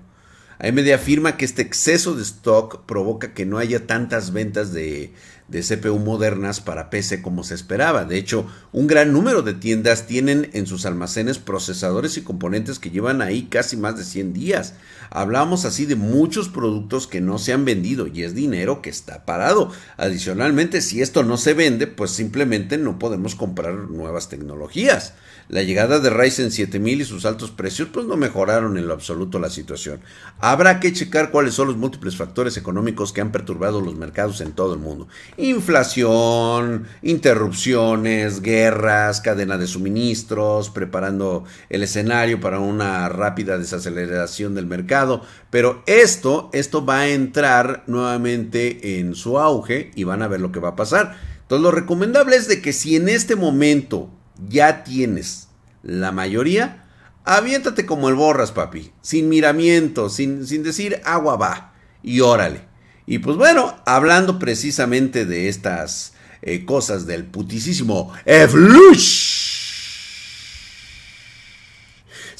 AMD 0.59 0.89
afirma 0.93 1.35
que 1.35 1.43
este 1.43 1.63
exceso 1.63 2.15
de 2.15 2.23
stock 2.23 2.85
provoca 2.85 3.33
que 3.33 3.45
no 3.45 3.57
haya 3.57 3.87
tantas 3.87 4.31
ventas 4.31 4.71
de, 4.71 5.11
de 5.53 5.61
CPU 5.61 5.99
modernas 5.99 6.59
para 6.59 6.89
PC 6.89 7.21
como 7.21 7.43
se 7.43 7.53
esperaba. 7.53 8.05
De 8.05 8.17
hecho, 8.17 8.47
un 8.71 8.87
gran 8.87 9.13
número 9.13 9.43
de 9.43 9.53
tiendas 9.53 10.07
tienen 10.07 10.49
en 10.53 10.65
sus 10.65 10.87
almacenes 10.87 11.37
procesadores 11.37 12.17
y 12.17 12.23
componentes 12.23 12.79
que 12.79 12.89
llevan 12.89 13.21
ahí 13.21 13.43
casi 13.43 13.77
más 13.77 13.95
de 13.95 14.03
100 14.03 14.33
días. 14.33 14.73
Hablamos 15.15 15.63
así 15.63 15.85
de 15.85 15.95
muchos 15.95 16.49
productos 16.49 17.05
que 17.05 17.21
no 17.21 17.37
se 17.37 17.53
han 17.53 17.65
vendido 17.65 18.07
y 18.07 18.23
es 18.23 18.33
dinero 18.33 18.81
que 18.81 18.89
está 18.89 19.25
parado. 19.25 19.71
Adicionalmente, 19.95 20.81
si 20.81 21.03
esto 21.03 21.21
no 21.21 21.37
se 21.37 21.53
vende, 21.53 21.85
pues 21.85 22.09
simplemente 22.09 22.79
no 22.79 22.97
podemos 22.97 23.35
comprar 23.35 23.75
nuevas 23.75 24.27
tecnologías. 24.27 25.13
La 25.49 25.61
llegada 25.61 25.99
de 25.99 26.09
Ryzen 26.09 26.51
7000 26.51 27.01
y 27.01 27.05
sus 27.05 27.25
altos 27.25 27.51
precios 27.51 27.89
pues 27.91 28.07
no 28.07 28.15
mejoraron 28.15 28.77
en 28.77 28.87
lo 28.87 28.93
absoluto 28.93 29.37
la 29.37 29.51
situación. 29.51 29.99
Habrá 30.39 30.79
que 30.79 30.93
checar 30.93 31.29
cuáles 31.29 31.53
son 31.53 31.67
los 31.67 31.77
múltiples 31.77 32.15
factores 32.15 32.57
económicos 32.57 33.13
que 33.13 33.21
han 33.21 33.31
perturbado 33.31 33.81
los 33.81 33.95
mercados 33.95 34.41
en 34.41 34.53
todo 34.53 34.73
el 34.73 34.79
mundo. 34.79 35.07
Inflación, 35.37 36.87
interrupciones, 37.03 38.41
guerras, 38.41 39.21
cadena 39.21 39.59
de 39.59 39.67
suministros, 39.67 40.71
preparando 40.71 41.43
el 41.69 41.83
escenario 41.83 42.39
para 42.39 42.59
una 42.59 43.09
rápida 43.09 43.59
desaceleración 43.59 44.55
del 44.55 44.65
mercado. 44.65 45.02
Pero 45.49 45.83
esto, 45.85 46.49
esto 46.53 46.85
va 46.85 46.99
a 46.99 47.09
entrar 47.09 47.83
nuevamente 47.87 48.99
en 48.99 49.15
su 49.15 49.39
auge 49.39 49.91
y 49.95 50.03
van 50.03 50.21
a 50.21 50.27
ver 50.27 50.41
lo 50.41 50.51
que 50.51 50.59
va 50.59 50.69
a 50.69 50.75
pasar. 50.75 51.17
Entonces 51.41 51.63
lo 51.63 51.71
recomendable 51.71 52.35
es 52.35 52.47
de 52.47 52.61
que 52.61 52.73
si 52.73 52.95
en 52.95 53.09
este 53.09 53.35
momento 53.35 54.09
ya 54.49 54.83
tienes 54.83 55.49
la 55.83 56.11
mayoría, 56.11 56.85
aviéntate 57.25 57.85
como 57.85 58.09
el 58.09 58.15
borras, 58.15 58.51
papi, 58.51 58.91
sin 59.01 59.29
miramiento, 59.29 60.09
sin, 60.09 60.47
sin 60.47 60.63
decir 60.63 61.01
agua 61.03 61.35
va, 61.35 61.73
y 62.01 62.21
órale. 62.21 62.61
Y 63.05 63.19
pues 63.19 63.37
bueno, 63.37 63.75
hablando 63.85 64.39
precisamente 64.39 65.25
de 65.25 65.49
estas 65.49 66.13
eh, 66.41 66.65
cosas 66.65 67.05
del 67.05 67.25
putisísimo 67.25 68.13
Eflush. 68.25 69.42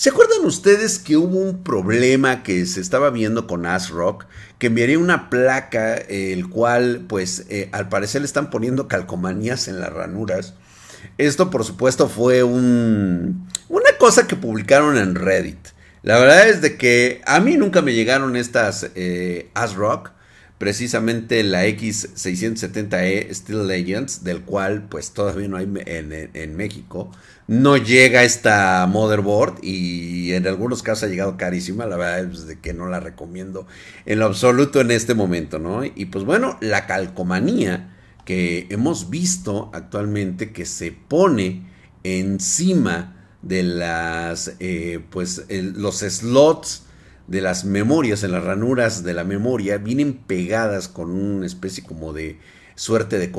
¿Se 0.03 0.09
acuerdan 0.09 0.43
ustedes 0.43 0.99
que 0.99 1.15
hubo 1.15 1.39
un 1.39 1.63
problema 1.63 2.43
que 2.43 2.65
se 2.65 2.81
estaba 2.81 3.09
viendo 3.09 3.47
con 3.47 3.65
ASRock? 3.65 4.25
Que 4.59 4.67
enviaría 4.67 4.99
una 4.99 5.29
placa, 5.29 5.95
el 5.95 6.49
cual, 6.49 7.05
pues, 7.07 7.45
eh, 7.47 7.69
al 7.71 7.87
parecer 7.87 8.19
le 8.19 8.25
están 8.25 8.49
poniendo 8.49 8.89
calcomanías 8.89 9.69
en 9.69 9.79
las 9.79 9.93
ranuras. 9.93 10.55
Esto, 11.17 11.49
por 11.49 11.63
supuesto, 11.63 12.09
fue 12.09 12.43
un, 12.43 13.47
una 13.69 13.97
cosa 13.97 14.27
que 14.27 14.35
publicaron 14.35 14.97
en 14.97 15.15
Reddit. 15.15 15.69
La 16.01 16.19
verdad 16.19 16.49
es 16.49 16.59
de 16.59 16.75
que 16.75 17.21
a 17.25 17.39
mí 17.39 17.55
nunca 17.55 17.81
me 17.81 17.93
llegaron 17.93 18.35
estas 18.35 18.91
eh, 18.95 19.51
ASRock, 19.53 20.11
precisamente 20.57 21.43
la 21.43 21.65
X670E 21.65 23.33
Steel 23.33 23.67
Legends, 23.67 24.23
del 24.23 24.41
cual 24.41 24.87
pues 24.89 25.11
todavía 25.11 25.47
no 25.47 25.57
hay 25.57 25.71
en, 25.85 26.29
en, 26.33 26.55
México. 26.55 27.11
No 27.47 27.75
llega 27.77 28.23
esta 28.23 28.85
motherboard 28.87 29.63
y 29.63 30.31
en 30.33 30.47
algunos 30.47 30.81
casos 30.81 31.03
ha 31.03 31.07
llegado 31.07 31.37
carísima. 31.37 31.85
La 31.85 31.97
verdad 31.97 32.31
es 32.31 32.47
de 32.47 32.59
que 32.59 32.73
no 32.73 32.87
la 32.87 32.99
recomiendo 32.99 33.67
en 34.05 34.19
lo 34.19 34.25
absoluto 34.25 34.79
en 34.79 34.91
este 34.91 35.13
momento, 35.13 35.59
¿no? 35.59 35.83
Y 35.83 36.05
pues 36.05 36.23
bueno, 36.23 36.57
la 36.61 36.85
calcomanía 36.85 37.89
que 38.25 38.67
hemos 38.69 39.09
visto 39.09 39.69
actualmente 39.73 40.53
que 40.53 40.65
se 40.65 40.91
pone 40.91 41.67
encima 42.03 43.27
de 43.41 43.63
las 43.63 44.53
eh, 44.59 45.03
pues 45.09 45.45
los 45.49 45.99
slots 45.99 46.82
de 47.27 47.41
las 47.41 47.65
memorias 47.65 48.23
en 48.23 48.31
las 48.31 48.43
ranuras 48.43 49.03
de 49.03 49.13
la 49.13 49.23
memoria 49.23 49.77
vienen 49.77 50.13
pegadas 50.13 50.87
con 50.87 51.11
una 51.11 51.45
especie 51.45 51.83
como 51.83 52.13
de 52.13 52.39
suerte 52.75 53.19
de 53.19 53.31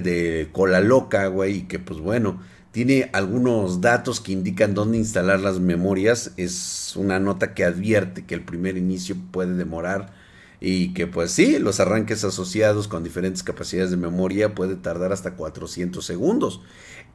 de 0.00 0.48
cola 0.52 0.80
loca 0.80 1.26
güey 1.26 1.58
y 1.58 1.62
que 1.62 1.78
pues 1.78 2.00
bueno 2.00 2.40
tiene 2.72 3.10
algunos 3.12 3.80
datos 3.80 4.20
que 4.20 4.32
indican 4.32 4.74
dónde 4.74 4.98
instalar 4.98 5.40
las 5.40 5.60
memorias 5.60 6.32
es 6.36 6.94
una 6.96 7.18
nota 7.18 7.54
que 7.54 7.64
advierte 7.64 8.24
que 8.24 8.34
el 8.34 8.42
primer 8.42 8.76
inicio 8.76 9.16
puede 9.30 9.54
demorar 9.54 10.12
y 10.60 10.92
que 10.92 11.06
pues 11.06 11.30
sí, 11.30 11.58
los 11.58 11.80
arranques 11.80 12.24
asociados 12.24 12.88
con 12.88 13.04
diferentes 13.04 13.42
capacidades 13.42 13.90
de 13.90 13.96
memoria 13.96 14.54
puede 14.54 14.76
tardar 14.76 15.12
hasta 15.12 15.34
400 15.34 16.04
segundos. 16.04 16.60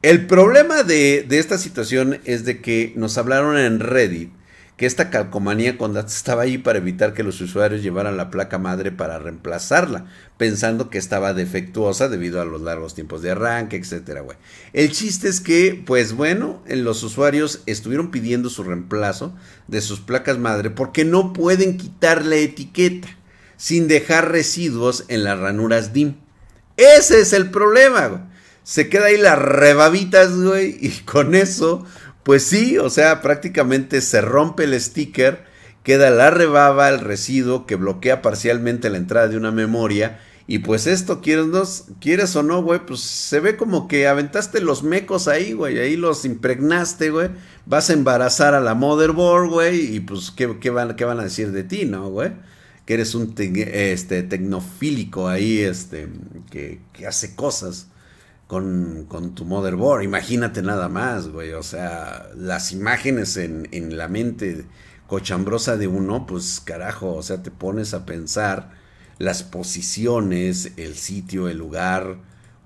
El 0.02 0.26
problema 0.26 0.82
de, 0.82 1.26
esta 1.30 1.58
situación 1.58 2.20
es 2.24 2.44
de 2.44 2.60
que 2.60 2.92
nos 2.96 3.18
hablaron 3.18 3.58
en 3.58 3.80
Reddit 3.80 4.32
que 4.76 4.86
esta 4.86 5.08
calcomanía 5.08 5.76
estaba 6.06 6.42
ahí 6.42 6.58
para 6.58 6.78
evitar 6.78 7.14
que 7.14 7.22
los 7.22 7.40
usuarios 7.40 7.82
llevaran 7.82 8.16
la 8.16 8.30
placa 8.30 8.58
madre 8.58 8.90
para 8.90 9.18
reemplazarla, 9.18 10.06
pensando 10.36 10.90
que 10.90 10.98
estaba 10.98 11.32
defectuosa 11.32 12.08
debido 12.08 12.40
a 12.40 12.44
los 12.44 12.60
largos 12.60 12.94
tiempos 12.94 13.22
de 13.22 13.30
arranque, 13.30 13.76
etcétera, 13.76 14.22
güey. 14.22 14.36
El 14.72 14.90
chiste 14.90 15.28
es 15.28 15.40
que, 15.40 15.80
pues 15.86 16.14
bueno, 16.14 16.62
los 16.66 17.02
usuarios 17.04 17.62
estuvieron 17.66 18.10
pidiendo 18.10 18.50
su 18.50 18.64
reemplazo 18.64 19.32
de 19.68 19.80
sus 19.80 20.00
placas 20.00 20.38
madre 20.38 20.70
porque 20.70 21.04
no 21.04 21.32
pueden 21.32 21.76
quitar 21.76 22.24
la 22.24 22.36
etiqueta 22.36 23.08
sin 23.56 23.86
dejar 23.86 24.32
residuos 24.32 25.04
en 25.08 25.22
las 25.22 25.38
ranuras 25.38 25.92
DIM. 25.92 26.16
Ese 26.76 27.20
es 27.20 27.32
el 27.32 27.50
problema, 27.50 28.08
güey. 28.08 28.22
Se 28.64 28.88
queda 28.88 29.06
ahí 29.06 29.18
las 29.18 29.38
rebabitas, 29.38 30.34
güey, 30.34 30.76
y 30.80 30.88
con 31.04 31.34
eso, 31.34 31.84
pues 32.24 32.44
sí, 32.44 32.78
o 32.78 32.90
sea, 32.90 33.22
prácticamente 33.22 34.00
se 34.00 34.20
rompe 34.20 34.64
el 34.64 34.80
sticker, 34.80 35.44
queda 35.82 36.10
la 36.10 36.30
rebaba, 36.30 36.88
el 36.88 37.00
residuo 37.00 37.66
que 37.66 37.76
bloquea 37.76 38.22
parcialmente 38.22 38.90
la 38.90 38.98
entrada 38.98 39.28
de 39.28 39.36
una 39.36 39.52
memoria. 39.52 40.20
Y 40.46 40.58
pues 40.58 40.86
esto, 40.86 41.20
quieres, 41.22 41.84
quieres 42.00 42.36
o 42.36 42.42
no, 42.42 42.62
güey, 42.62 42.84
pues 42.84 43.00
se 43.00 43.40
ve 43.40 43.56
como 43.56 43.88
que 43.88 44.08
aventaste 44.08 44.60
los 44.60 44.82
mecos 44.82 45.28
ahí, 45.28 45.52
güey, 45.52 45.78
ahí 45.78 45.96
los 45.96 46.24
impregnaste, 46.24 47.10
güey. 47.10 47.30
Vas 47.66 47.88
a 47.88 47.94
embarazar 47.94 48.54
a 48.54 48.60
la 48.60 48.74
motherboard, 48.74 49.48
güey, 49.48 49.94
y 49.96 50.00
pues, 50.00 50.30
¿qué, 50.30 50.58
qué, 50.60 50.70
van, 50.70 50.96
¿qué 50.96 51.04
van 51.04 51.20
a 51.20 51.24
decir 51.24 51.52
de 51.52 51.64
ti, 51.64 51.86
no, 51.86 52.08
güey? 52.10 52.32
que 52.84 52.94
eres 52.94 53.14
un 53.14 53.34
este, 53.36 54.22
tecnofílico 54.22 55.28
ahí, 55.28 55.60
este, 55.60 56.08
que, 56.50 56.80
hace 57.06 57.34
cosas 57.34 57.88
con, 58.46 59.06
tu 59.34 59.44
motherboard. 59.44 60.02
Imagínate 60.02 60.62
nada 60.62 60.88
más, 60.88 61.28
güey. 61.28 61.52
O 61.52 61.62
sea, 61.62 62.28
las 62.36 62.72
imágenes 62.72 63.36
en, 63.36 63.68
en 63.72 63.96
la 63.96 64.08
mente 64.08 64.64
cochambrosa 65.06 65.76
de 65.76 65.86
uno, 65.86 66.26
pues 66.26 66.60
carajo, 66.60 67.14
o 67.14 67.22
sea, 67.22 67.42
te 67.42 67.50
pones 67.50 67.94
a 67.94 68.06
pensar 68.06 68.72
las 69.18 69.42
posiciones, 69.42 70.72
el 70.76 70.94
sitio, 70.96 71.48
el 71.48 71.58
lugar, 71.58 72.18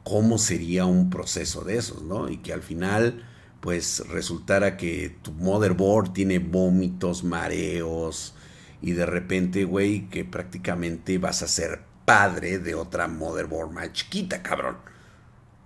cómo 0.05 0.39
sería 0.39 0.87
un 0.87 1.11
proceso 1.11 1.65
de 1.65 1.77
esos, 1.77 2.03
¿no? 2.03 2.29
Y 2.29 2.39
que 2.39 2.53
al 2.53 2.63
final, 2.63 3.25
pues 3.61 4.03
resultara 4.09 4.77
que 4.77 5.17
tu 5.23 5.33
motherboard 5.33 6.13
tiene 6.13 6.39
vómitos, 6.39 7.25
mareos, 7.25 8.35
y 8.81 8.93
de 8.93 9.07
repente, 9.07 9.65
güey, 9.65 10.09
que 10.09 10.25
prácticamente 10.25 11.19
vas 11.19 11.43
a 11.43 11.49
ser 11.49 11.81
padre 12.05 12.59
de 12.59 12.75
otra 12.75 13.09
motherboard 13.09 13.73
más 13.73 13.93
chiquita, 13.93 14.43
cabrón. 14.43 14.77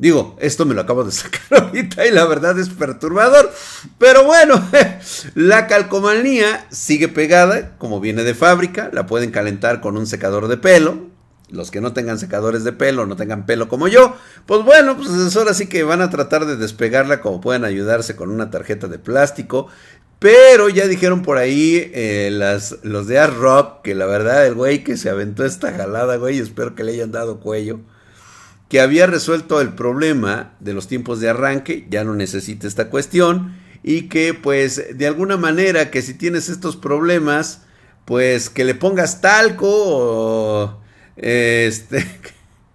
Digo, 0.03 0.35
esto 0.41 0.67
me 0.67 0.75
lo 0.75 0.81
acabo 0.81 1.05
de 1.05 1.13
sacar 1.13 1.63
ahorita 1.63 2.05
y 2.05 2.11
la 2.11 2.25
verdad 2.25 2.59
es 2.59 2.71
perturbador. 2.71 3.53
Pero 3.99 4.25
bueno, 4.25 4.61
la 5.37 5.69
calcomanía 5.69 6.67
sigue 6.73 7.07
pegada, 7.07 7.77
como 7.79 8.01
viene 8.01 8.25
de 8.25 8.35
fábrica. 8.35 8.91
La 8.93 9.07
pueden 9.07 9.31
calentar 9.31 9.81
con 9.81 9.97
un 9.97 10.09
secador 10.09 10.49
de 10.49 10.57
pelo. 10.57 11.13
Los 11.51 11.71
que 11.71 11.81
no 11.81 11.93
tengan 11.93 12.19
secadores 12.19 12.65
de 12.65 12.73
pelo, 12.73 13.07
no 13.07 13.15
tengan 13.15 13.47
pelo 13.47 13.69
como 13.69 13.87
yo, 13.87 14.17
pues 14.47 14.65
bueno, 14.65 14.97
pues 14.97 15.37
ahora 15.37 15.53
sí 15.53 15.67
que 15.67 15.85
van 15.85 16.01
a 16.01 16.09
tratar 16.09 16.47
de 16.47 16.57
despegarla 16.57 17.21
como 17.21 17.43
pueden 17.43 17.65
ayudarse 17.65 18.17
con 18.17 18.31
una 18.31 18.51
tarjeta 18.51 18.89
de 18.89 18.99
plástico. 18.99 19.69
Pero 20.19 20.69
ya 20.69 20.89
dijeron 20.89 21.23
por 21.23 21.37
ahí 21.39 21.93
eh, 21.95 22.31
las, 22.33 22.79
los 22.83 23.07
de 23.07 23.21
Art 23.21 23.37
Rock 23.37 23.83
que 23.83 23.95
la 23.95 24.07
verdad 24.07 24.47
el 24.47 24.55
güey 24.55 24.83
que 24.83 24.97
se 24.97 25.11
aventó 25.11 25.45
esta 25.45 25.73
jalada, 25.73 26.17
güey, 26.17 26.39
espero 26.39 26.75
que 26.75 26.83
le 26.83 26.93
hayan 26.93 27.13
dado 27.13 27.39
cuello, 27.39 27.81
que 28.73 28.81
había 28.81 29.07
resuelto 29.07 29.61
el 29.61 29.75
problema 29.75 30.55
de 30.59 30.73
los 30.73 30.88
tiempos 30.88 31.21
de 31.21 31.29
arranque, 31.29 31.87
ya 31.91 32.05
no 32.05 32.14
necesita 32.14 32.67
esta 32.67 32.88
cuestión, 32.88 33.55
y 33.83 34.09
que 34.09 34.33
pues 34.33 34.97
de 34.97 35.07
alguna 35.07 35.37
manera 35.37 35.91
que 35.91 36.00
si 36.00 36.14
tienes 36.14 36.49
estos 36.49 36.79
problemas, 36.79 37.64
pues 38.07 38.49
que 38.49 38.64
le 38.64 38.75
pongas 38.75 39.21
talco 39.21 39.69
o 39.69 40.81
este... 41.17 42.07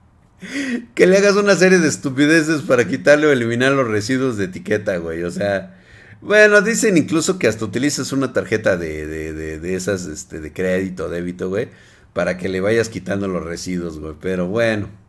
que 0.93 1.07
le 1.07 1.17
hagas 1.17 1.35
una 1.35 1.55
serie 1.55 1.79
de 1.79 1.87
estupideces 1.87 2.61
para 2.61 2.87
quitarle 2.87 3.25
o 3.25 3.31
eliminar 3.31 3.71
los 3.71 3.87
residuos 3.87 4.37
de 4.37 4.45
etiqueta, 4.45 4.97
güey. 4.97 5.23
O 5.23 5.31
sea, 5.31 5.79
bueno, 6.21 6.61
dicen 6.61 6.95
incluso 6.95 7.39
que 7.39 7.47
hasta 7.47 7.65
utilizas 7.65 8.11
una 8.11 8.33
tarjeta 8.33 8.77
de, 8.77 9.07
de, 9.07 9.57
de, 9.57 9.73
esas 9.73 10.05
este, 10.05 10.41
de 10.41 10.53
crédito, 10.53 11.09
débito, 11.09 11.49
güey, 11.49 11.69
para 12.13 12.37
que 12.37 12.49
le 12.49 12.61
vayas 12.61 12.87
quitando 12.87 13.27
los 13.27 13.43
residuos, 13.43 13.99
güey. 13.99 14.13
Pero 14.21 14.45
bueno. 14.45 15.06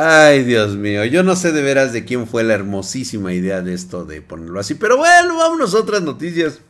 Ay, 0.00 0.44
Dios 0.44 0.76
mío, 0.76 1.04
yo 1.06 1.24
no 1.24 1.34
sé 1.34 1.50
de 1.50 1.60
veras 1.60 1.92
de 1.92 2.04
quién 2.04 2.28
fue 2.28 2.44
la 2.44 2.54
hermosísima 2.54 3.32
idea 3.32 3.62
de 3.62 3.74
esto 3.74 4.04
de 4.04 4.22
ponerlo 4.22 4.60
así, 4.60 4.74
pero 4.74 4.96
bueno, 4.96 5.36
vámonos 5.36 5.74
a 5.74 5.78
otras 5.78 6.02
noticias 6.02 6.60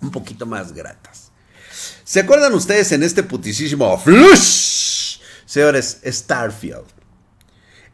un 0.00 0.10
poquito 0.10 0.46
más 0.46 0.72
gratas. 0.72 1.30
¿Se 2.04 2.20
acuerdan 2.20 2.54
ustedes 2.54 2.90
en 2.92 3.02
este 3.02 3.22
putisísimo 3.22 3.98
flush? 3.98 5.18
Señores, 5.44 6.00
Starfield. 6.06 6.86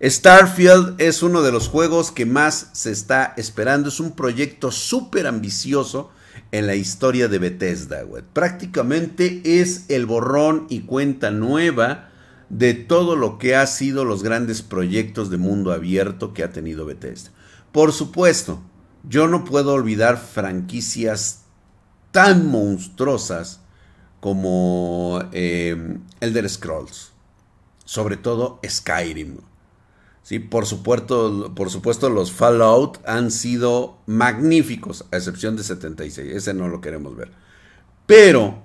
Starfield 0.01 1.01
es 1.01 1.21
uno 1.25 1.43
de 1.43 1.51
los 1.51 1.67
juegos 1.67 2.13
que 2.13 2.25
más 2.25 2.69
se 2.73 2.93
está 2.93 3.35
esperando. 3.37 3.89
Es 3.89 3.99
un 3.99 4.15
proyecto 4.15 4.71
súper 4.71 5.27
ambicioso 5.27 6.13
en 6.53 6.69
la 6.69 6.77
historia 6.77 7.27
de 7.27 7.41
Bethesda. 7.41 8.05
Prácticamente 8.33 9.41
es 9.45 9.87
el 9.89 10.07
borrón 10.07 10.69
y 10.71 10.83
cuenta 10.83 11.33
nueva 11.33 12.06
de 12.49 12.75
todo 12.75 13.17
lo 13.17 13.39
que 13.39 13.57
ha 13.57 13.67
sido 13.67 14.05
los 14.05 14.23
grandes 14.23 14.63
proyectos 14.63 15.31
de 15.31 15.37
mundo 15.37 15.73
abierto 15.73 16.33
que 16.33 16.43
ha 16.43 16.53
tenido 16.53 16.87
Bethesda. 16.87 17.31
Por 17.73 17.93
supuesto, 17.93 18.61
yo 19.09 19.29
no 19.29 19.45
puedo 19.45 19.73
olvidar 19.73 20.17
franquicias 20.19 21.45
tan 22.13 22.47
monstruosas 22.47 23.61
como 24.21 25.21
eh, 25.33 25.99
Elder 26.21 26.49
Scrolls, 26.49 27.13
sobre 27.85 28.17
todo 28.17 28.61
Skyrim. 28.67 29.39
Sí, 30.23 30.41
por 30.41 30.67
supuesto, 30.67 31.53
por 31.55 31.71
supuesto, 31.71 32.11
los 32.11 32.33
Fallout 32.33 32.99
han 33.07 33.31
sido 33.31 33.99
magníficos, 34.07 35.05
a 35.13 35.19
excepción 35.19 35.57
de 35.57 35.63
76. 35.63 36.35
Ese 36.35 36.53
no 36.53 36.67
lo 36.67 36.81
queremos 36.81 37.15
ver. 37.15 37.31
Pero 38.07 38.63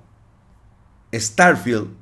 Starfield 1.13 2.00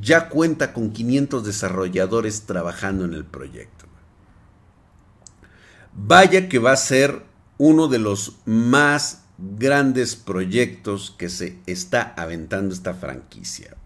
ya 0.00 0.28
cuenta 0.28 0.72
con 0.72 0.92
500 0.92 1.44
desarrolladores 1.44 2.42
trabajando 2.42 3.04
en 3.04 3.14
el 3.14 3.24
proyecto. 3.24 3.86
Vaya 5.94 6.48
que 6.48 6.58
va 6.58 6.72
a 6.72 6.76
ser 6.76 7.22
uno 7.58 7.88
de 7.88 7.98
los 7.98 8.36
más 8.44 9.22
grandes 9.38 10.16
proyectos 10.16 11.14
que 11.16 11.28
se 11.28 11.58
está 11.66 12.14
aventando 12.16 12.74
esta 12.74 12.94
franquicia. 12.94 13.76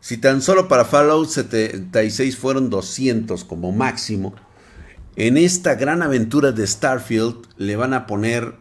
Si 0.00 0.16
tan 0.16 0.40
solo 0.40 0.66
para 0.66 0.86
Fallout 0.86 1.28
76 1.28 2.36
fueron 2.36 2.70
200 2.70 3.44
como 3.44 3.70
máximo, 3.70 4.34
en 5.16 5.36
esta 5.36 5.74
gran 5.74 6.02
aventura 6.02 6.52
de 6.52 6.66
Starfield 6.66 7.46
le 7.58 7.76
van 7.76 7.92
a 7.92 8.06
poner 8.06 8.54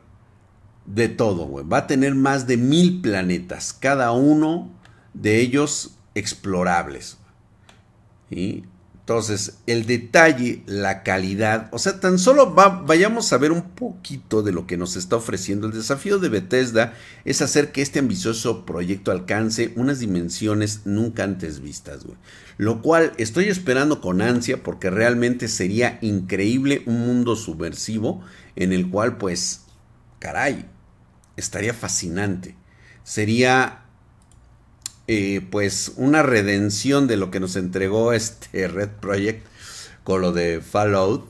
de 0.85 1.07
todo, 1.07 1.49
Va 1.67 1.77
a 1.77 1.87
tener 1.87 2.15
más 2.15 2.47
de 2.47 2.57
mil 2.57 3.01
planetas, 3.01 3.73
cada 3.73 4.11
uno 4.11 4.71
de 5.13 5.39
ellos 5.39 5.98
explorables. 6.15 7.17
y 8.29 8.63
entonces, 9.09 9.57
el 9.65 9.87
detalle, 9.87 10.61
la 10.67 11.01
calidad, 11.01 11.67
o 11.71 11.79
sea, 11.79 11.99
tan 11.99 12.19
solo 12.19 12.53
vayamos 12.53 13.33
a 13.33 13.39
ver 13.39 13.51
un 13.51 13.63
poquito 13.71 14.43
de 14.43 14.51
lo 14.51 14.67
que 14.67 14.77
nos 14.77 14.95
está 14.95 15.15
ofreciendo. 15.15 15.65
El 15.65 15.73
desafío 15.73 16.19
de 16.19 16.29
Bethesda 16.29 16.93
es 17.25 17.41
hacer 17.41 17.71
que 17.71 17.81
este 17.81 17.97
ambicioso 17.97 18.67
proyecto 18.67 19.09
alcance 19.11 19.73
unas 19.75 19.97
dimensiones 19.97 20.81
nunca 20.85 21.23
antes 21.23 21.59
vistas. 21.59 22.05
Lo 22.57 22.83
cual 22.83 23.13
estoy 23.17 23.45
esperando 23.45 23.99
con 23.99 24.21
ansia 24.21 24.61
porque 24.61 24.91
realmente 24.91 25.47
sería 25.47 25.97
increíble 26.03 26.83
un 26.85 26.99
mundo 26.99 27.35
subversivo 27.35 28.21
en 28.55 28.73
el 28.73 28.91
cual, 28.91 29.17
pues, 29.17 29.61
caray, 30.19 30.67
estaría 31.35 31.73
fascinante. 31.73 32.55
Sería 33.03 33.88
eh, 35.11 35.41
pues 35.49 35.93
una 35.95 36.21
redención 36.21 37.07
de 37.07 37.17
lo 37.17 37.31
que 37.31 37.39
nos 37.39 37.55
entregó 37.55 38.13
este 38.13 38.67
Red 38.67 38.89
Project 39.01 39.43
con 40.03 40.21
lo 40.21 40.33
de 40.33 40.61
Fallout. 40.61 41.27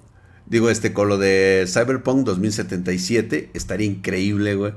Digo, 0.47 0.69
este, 0.69 0.91
con 0.91 1.07
lo 1.07 1.17
de 1.17 1.63
Cyberpunk 1.65 2.25
2077. 2.25 3.51
Estaría 3.53 3.87
increíble, 3.87 4.55
güey. 4.55 4.73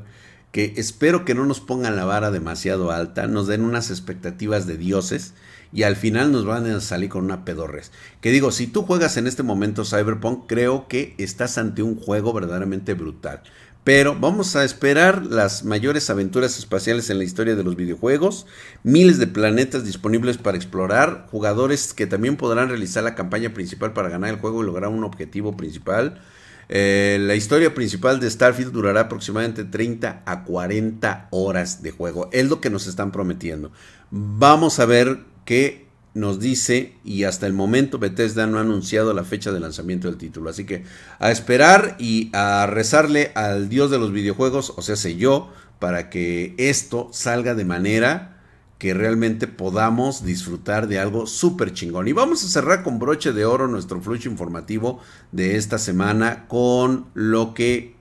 Que 0.53 0.75
espero 0.77 1.25
que 1.25 1.35
no 1.35 1.45
nos 1.47 1.59
pongan 1.59 1.97
la 1.97 2.05
vara 2.05 2.31
demasiado 2.31 2.93
alta, 2.93 3.27
nos 3.27 3.49
den 3.49 3.63
unas 3.63 3.91
expectativas 3.91 4.69
de 4.69 4.77
dioses 4.77 5.35
y 5.73 5.83
al 5.83 5.97
final 5.97 6.31
nos 6.31 6.45
van 6.45 6.71
a 6.71 6.81
salir 6.81 7.09
con 7.09 7.25
una 7.25 7.45
pedorres. 7.45 7.91
Que 8.21 8.31
digo, 8.31 8.53
si 8.53 8.69
tú 8.69 8.83
juegas 8.83 9.17
en 9.17 9.27
este 9.27 9.43
momento 9.43 9.85
Cyberpunk, 9.85 10.47
creo 10.47 10.87
que 10.87 11.17
estás 11.19 11.59
ante 11.59 11.83
un 11.83 11.97
juego 11.97 12.33
verdaderamente 12.33 12.95
brutal. 12.95 13.43
Pero 13.85 14.16
vamos 14.18 14.55
a 14.55 14.64
esperar 14.64 15.27
las 15.27 15.64
mayores 15.64 16.09
aventuras 16.09 16.57
espaciales 16.57 17.11
en 17.11 17.18
la 17.18 17.25
historia 17.25 17.57
de 17.57 17.64
los 17.64 17.75
videojuegos, 17.75 18.47
miles 18.85 19.18
de 19.18 19.27
planetas 19.27 19.85
disponibles 19.85 20.38
para 20.38 20.57
explorar, 20.57 21.27
jugadores 21.33 21.92
que 21.92 22.07
también 22.07 22.37
podrán 22.37 22.68
realizar 22.68 23.03
la 23.03 23.16
campaña 23.16 23.53
principal 23.53 23.92
para 23.92 24.09
ganar 24.09 24.31
el 24.31 24.38
juego 24.40 24.62
y 24.62 24.66
lograr 24.66 24.88
un 24.90 25.03
objetivo 25.03 25.57
principal. 25.57 26.21
Eh, 26.68 27.18
la 27.21 27.35
historia 27.35 27.75
principal 27.75 28.21
de 28.21 28.31
Starfield 28.31 28.71
durará 28.71 29.01
aproximadamente 29.01 29.64
30 29.64 30.23
a 30.27 30.45
40 30.45 31.27
horas 31.31 31.83
de 31.83 31.90
juego. 31.90 32.31
Es 32.33 32.49
lo 32.49 32.61
que 32.61 32.71
nos 32.71 32.87
están 32.87 33.11
prometiendo. 33.11 33.73
Vamos 34.12 34.79
a 34.79 34.87
ver 34.87 35.18
qué 35.45 35.82
nos 36.14 36.40
dice 36.40 36.94
y 37.05 37.25
hasta 37.25 37.46
el 37.46 37.53
momento 37.53 37.98
Bethesda 37.98 38.46
no 38.46 38.59
ha 38.59 38.62
anunciado 38.62 39.14
la 39.14 39.25
fecha 39.25 39.53
de 39.53 39.61
lanzamiento 39.61 40.09
del 40.09 40.18
título. 40.18 40.51
Así 40.51 40.64
que 40.64 40.85
a 41.18 41.31
esperar 41.31 41.96
y 41.98 42.31
a 42.35 42.66
rezarle 42.66 43.33
al 43.35 43.68
dios 43.68 43.90
de 43.90 43.98
los 43.98 44.12
videojuegos, 44.12 44.75
o 44.77 44.83
sea, 44.83 44.96
sé 44.96 45.16
yo, 45.16 45.51
para 45.79 46.11
que 46.11 46.55
esto 46.59 47.09
salga 47.12 47.55
de 47.55 47.64
manera 47.64 48.40
que 48.79 48.94
realmente 48.94 49.46
podamos 49.46 50.25
disfrutar 50.25 50.88
de 50.88 50.98
algo 50.98 51.27
súper 51.27 51.72
chingón. 51.72 52.09
Y 52.09 52.12
vamos 52.12 52.44
a 52.44 52.48
cerrar 52.48 52.83
con 52.83 52.98
broche 52.98 53.33
de 53.33 53.44
oro 53.44 53.68
nuestro 53.68 54.01
flujo 54.01 54.29
informativo 54.29 55.01
de 55.31 55.57
esta 55.57 55.79
semana 55.79 56.48
con 56.48 57.07
lo 57.14 57.55
que 57.55 57.94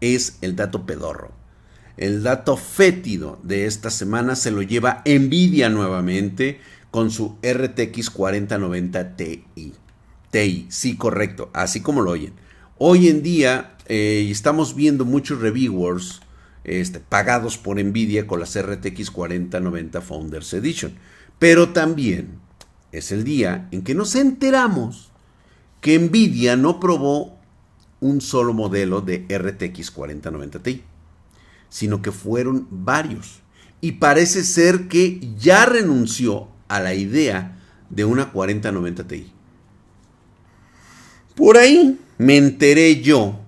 es 0.00 0.38
el 0.40 0.56
dato 0.56 0.86
pedorro. 0.86 1.41
El 1.96 2.22
dato 2.22 2.56
fétido 2.56 3.38
de 3.42 3.66
esta 3.66 3.90
semana 3.90 4.34
se 4.34 4.50
lo 4.50 4.62
lleva 4.62 5.02
Nvidia 5.04 5.68
nuevamente 5.68 6.58
con 6.90 7.10
su 7.10 7.36
RTX 7.42 8.10
4090 8.10 9.16
Ti. 9.16 9.44
TI, 10.30 10.66
sí, 10.70 10.96
correcto, 10.96 11.50
así 11.52 11.80
como 11.80 12.00
lo 12.00 12.12
oyen. 12.12 12.32
Hoy 12.78 13.08
en 13.08 13.22
día 13.22 13.76
eh, 13.86 14.26
estamos 14.30 14.74
viendo 14.74 15.04
muchos 15.04 15.40
reviewers 15.40 16.22
este, 16.64 17.00
pagados 17.00 17.58
por 17.58 17.82
Nvidia 17.82 18.26
con 18.26 18.40
las 18.40 18.58
RTX 18.60 19.10
4090 19.10 20.00
Founders 20.00 20.54
Edition. 20.54 20.94
Pero 21.38 21.70
también 21.70 22.38
es 22.92 23.12
el 23.12 23.24
día 23.24 23.68
en 23.70 23.82
que 23.82 23.94
nos 23.94 24.14
enteramos 24.14 25.10
que 25.80 25.98
Nvidia 25.98 26.56
no 26.56 26.80
probó 26.80 27.36
un 28.00 28.20
solo 28.20 28.54
modelo 28.54 29.00
de 29.00 29.26
RTX 29.28 29.90
4090 29.90 30.58
Ti, 30.60 30.82
sino 31.72 32.02
que 32.02 32.12
fueron 32.12 32.68
varios. 32.70 33.40
Y 33.80 33.92
parece 33.92 34.44
ser 34.44 34.88
que 34.88 35.26
ya 35.38 35.64
renunció 35.64 36.48
a 36.68 36.80
la 36.80 36.92
idea 36.92 37.58
de 37.88 38.04
una 38.04 38.30
4090 38.30 39.08
Ti. 39.08 39.32
Por 41.34 41.56
ahí 41.56 41.98
me 42.18 42.36
enteré 42.36 43.00
yo 43.00 43.40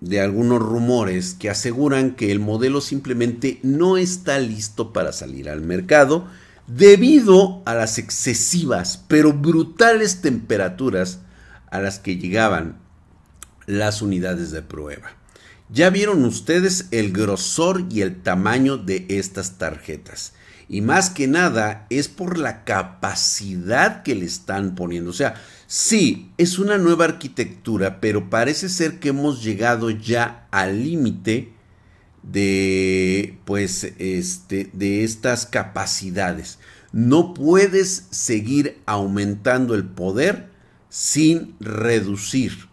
de 0.00 0.20
algunos 0.20 0.62
rumores 0.62 1.34
que 1.34 1.50
aseguran 1.50 2.14
que 2.14 2.30
el 2.30 2.38
modelo 2.38 2.80
simplemente 2.80 3.58
no 3.64 3.96
está 3.96 4.38
listo 4.38 4.92
para 4.92 5.12
salir 5.12 5.50
al 5.50 5.60
mercado 5.60 6.28
debido 6.68 7.60
a 7.66 7.74
las 7.74 7.98
excesivas 7.98 9.02
pero 9.08 9.32
brutales 9.32 10.20
temperaturas 10.20 11.18
a 11.72 11.80
las 11.80 11.98
que 11.98 12.18
llegaban 12.18 12.78
las 13.66 14.00
unidades 14.00 14.52
de 14.52 14.62
prueba. 14.62 15.23
Ya 15.74 15.90
vieron 15.90 16.24
ustedes 16.24 16.86
el 16.92 17.10
grosor 17.10 17.86
y 17.90 18.02
el 18.02 18.22
tamaño 18.22 18.76
de 18.76 19.06
estas 19.08 19.58
tarjetas. 19.58 20.32
Y 20.68 20.82
más 20.82 21.10
que 21.10 21.26
nada 21.26 21.88
es 21.90 22.06
por 22.06 22.38
la 22.38 22.62
capacidad 22.62 24.04
que 24.04 24.14
le 24.14 24.24
están 24.24 24.76
poniendo. 24.76 25.10
O 25.10 25.14
sea, 25.14 25.34
sí, 25.66 26.30
es 26.38 26.60
una 26.60 26.78
nueva 26.78 27.06
arquitectura, 27.06 28.00
pero 28.00 28.30
parece 28.30 28.68
ser 28.68 29.00
que 29.00 29.08
hemos 29.08 29.42
llegado 29.42 29.90
ya 29.90 30.46
al 30.52 30.84
límite 30.84 31.52
de 32.22 33.36
pues 33.44 33.82
este 33.98 34.70
de 34.74 35.02
estas 35.02 35.44
capacidades. 35.44 36.60
No 36.92 37.34
puedes 37.34 38.06
seguir 38.12 38.80
aumentando 38.86 39.74
el 39.74 39.84
poder 39.86 40.50
sin 40.88 41.56
reducir 41.58 42.68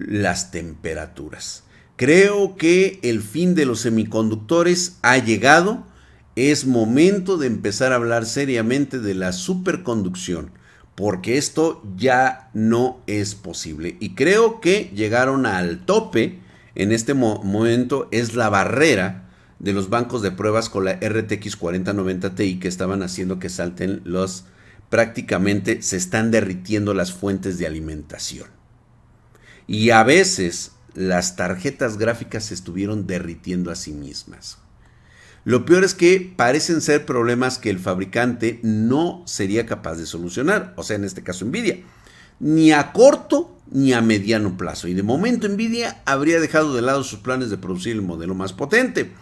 las 0.00 0.50
temperaturas. 0.50 1.61
Creo 2.02 2.56
que 2.56 2.98
el 3.04 3.22
fin 3.22 3.54
de 3.54 3.64
los 3.64 3.82
semiconductores 3.82 4.98
ha 5.02 5.18
llegado 5.18 5.86
es 6.34 6.66
momento 6.66 7.38
de 7.38 7.46
empezar 7.46 7.92
a 7.92 7.94
hablar 7.94 8.26
seriamente 8.26 8.98
de 8.98 9.14
la 9.14 9.30
superconducción, 9.30 10.50
porque 10.96 11.38
esto 11.38 11.80
ya 11.96 12.50
no 12.54 13.00
es 13.06 13.36
posible. 13.36 13.98
Y 14.00 14.16
creo 14.16 14.60
que 14.60 14.90
llegaron 14.96 15.46
al 15.46 15.86
tope 15.86 16.40
en 16.74 16.90
este 16.90 17.14
momento, 17.14 18.08
es 18.10 18.34
la 18.34 18.48
barrera 18.48 19.28
de 19.60 19.72
los 19.72 19.88
bancos 19.88 20.22
de 20.22 20.32
pruebas 20.32 20.68
con 20.68 20.84
la 20.84 20.94
RTX 20.94 21.54
4090 21.54 22.34
Ti 22.34 22.58
que 22.58 22.66
estaban 22.66 23.04
haciendo 23.04 23.38
que 23.38 23.48
salten 23.48 24.00
los 24.02 24.46
prácticamente 24.90 25.82
se 25.82 25.98
están 25.98 26.32
derritiendo 26.32 26.94
las 26.94 27.12
fuentes 27.12 27.58
de 27.58 27.68
alimentación. 27.68 28.48
Y 29.68 29.90
a 29.90 30.02
veces 30.02 30.72
las 30.94 31.36
tarjetas 31.36 31.98
gráficas 31.98 32.44
se 32.46 32.54
estuvieron 32.54 33.06
derritiendo 33.06 33.70
a 33.70 33.76
sí 33.76 33.92
mismas. 33.92 34.58
Lo 35.44 35.64
peor 35.64 35.82
es 35.82 35.94
que 35.94 36.32
parecen 36.36 36.80
ser 36.80 37.04
problemas 37.04 37.58
que 37.58 37.70
el 37.70 37.78
fabricante 37.78 38.60
no 38.62 39.22
sería 39.26 39.66
capaz 39.66 39.96
de 39.96 40.06
solucionar, 40.06 40.72
o 40.76 40.84
sea, 40.84 40.96
en 40.96 41.04
este 41.04 41.22
caso 41.22 41.44
Nvidia, 41.44 41.80
ni 42.38 42.72
a 42.72 42.92
corto 42.92 43.56
ni 43.70 43.92
a 43.92 44.00
mediano 44.00 44.56
plazo. 44.56 44.86
Y 44.86 44.94
de 44.94 45.02
momento 45.02 45.48
Nvidia 45.48 46.02
habría 46.04 46.40
dejado 46.40 46.74
de 46.74 46.82
lado 46.82 47.02
sus 47.02 47.18
planes 47.20 47.50
de 47.50 47.58
producir 47.58 47.92
el 47.92 48.02
modelo 48.02 48.34
más 48.34 48.52
potente. 48.52 49.12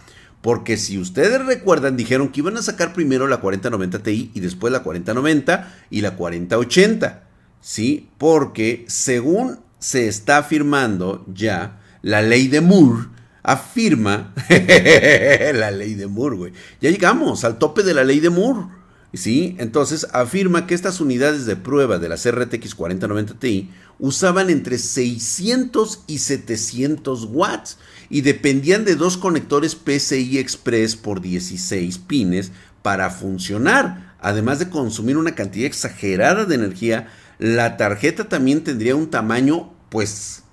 Porque 0.43 0.79
si 0.79 0.99
ustedes 0.99 1.45
recuerdan, 1.45 1.97
dijeron 1.97 2.31
que 2.31 2.41
iban 2.41 2.57
a 2.57 2.63
sacar 2.63 2.95
primero 2.95 3.27
la 3.27 3.41
4090 3.41 4.03
Ti 4.03 4.31
y 4.35 4.41
después 4.41 4.73
la 4.73 4.83
4090 4.83 5.75
y 5.91 6.01
la 6.01 6.17
4080. 6.17 7.25
¿Sí? 7.61 8.09
Porque 8.17 8.85
según 8.89 9.61
se 9.81 10.07
está 10.07 10.39
afirmando 10.39 11.25
ya, 11.35 11.81
la 12.03 12.23
ley 12.23 12.47
de 12.47 12.61
Moore 12.61 13.09
afirma 13.43 14.35
la 15.55 15.71
ley 15.71 15.95
de 15.95 16.07
Moore, 16.07 16.37
güey. 16.37 16.53
Ya 16.81 16.91
llegamos 16.91 17.45
al 17.45 17.59
tope 17.59 17.83
de 17.83 17.95
la 17.95 18.05
ley 18.05 18.21
de 18.21 18.31
Moore. 18.31 18.81
¿Sí? 19.13 19.57
Entonces 19.59 20.07
afirma 20.13 20.69
que 20.69 20.75
estas 20.75 21.01
unidades 21.01 21.45
de 21.45 21.57
prueba 21.57 21.99
de 21.99 22.09
las 22.09 22.31
RTX 22.31 22.77
4090 22.77 23.35
Ti 23.41 23.69
usaban 23.99 24.51
entre 24.51 24.79
600 24.79 26.05
y 26.07 26.19
700 26.19 27.25
watts 27.25 27.79
y 28.09 28.21
dependían 28.21 28.85
de 28.85 28.95
dos 28.95 29.17
conectores 29.17 29.75
PCI 29.75 30.39
Express 30.39 30.95
por 30.95 31.21
16 31.21 31.99
pines 31.99 32.53
para 32.83 33.11
funcionar. 33.11 34.15
Además 34.21 34.61
de 34.61 34.69
consumir 34.69 35.17
una 35.17 35.35
cantidad 35.35 35.67
exagerada 35.67 36.45
de 36.45 36.55
energía, 36.55 37.09
la 37.41 37.79
tarjeta 37.79 38.29
también 38.29 38.63
tendría 38.63 38.95
un 38.95 39.11
tamaño, 39.11 39.73
pues, 39.89 40.45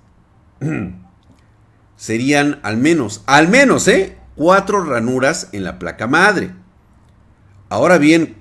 serían 1.96 2.58
al 2.62 2.78
menos, 2.78 3.22
al 3.26 3.48
menos, 3.48 3.86
¿eh? 3.88 4.16
Cuatro 4.34 4.82
ranuras 4.82 5.50
en 5.52 5.64
la 5.64 5.78
placa 5.78 6.06
madre. 6.06 6.52
Ahora 7.68 7.98
bien, 7.98 8.36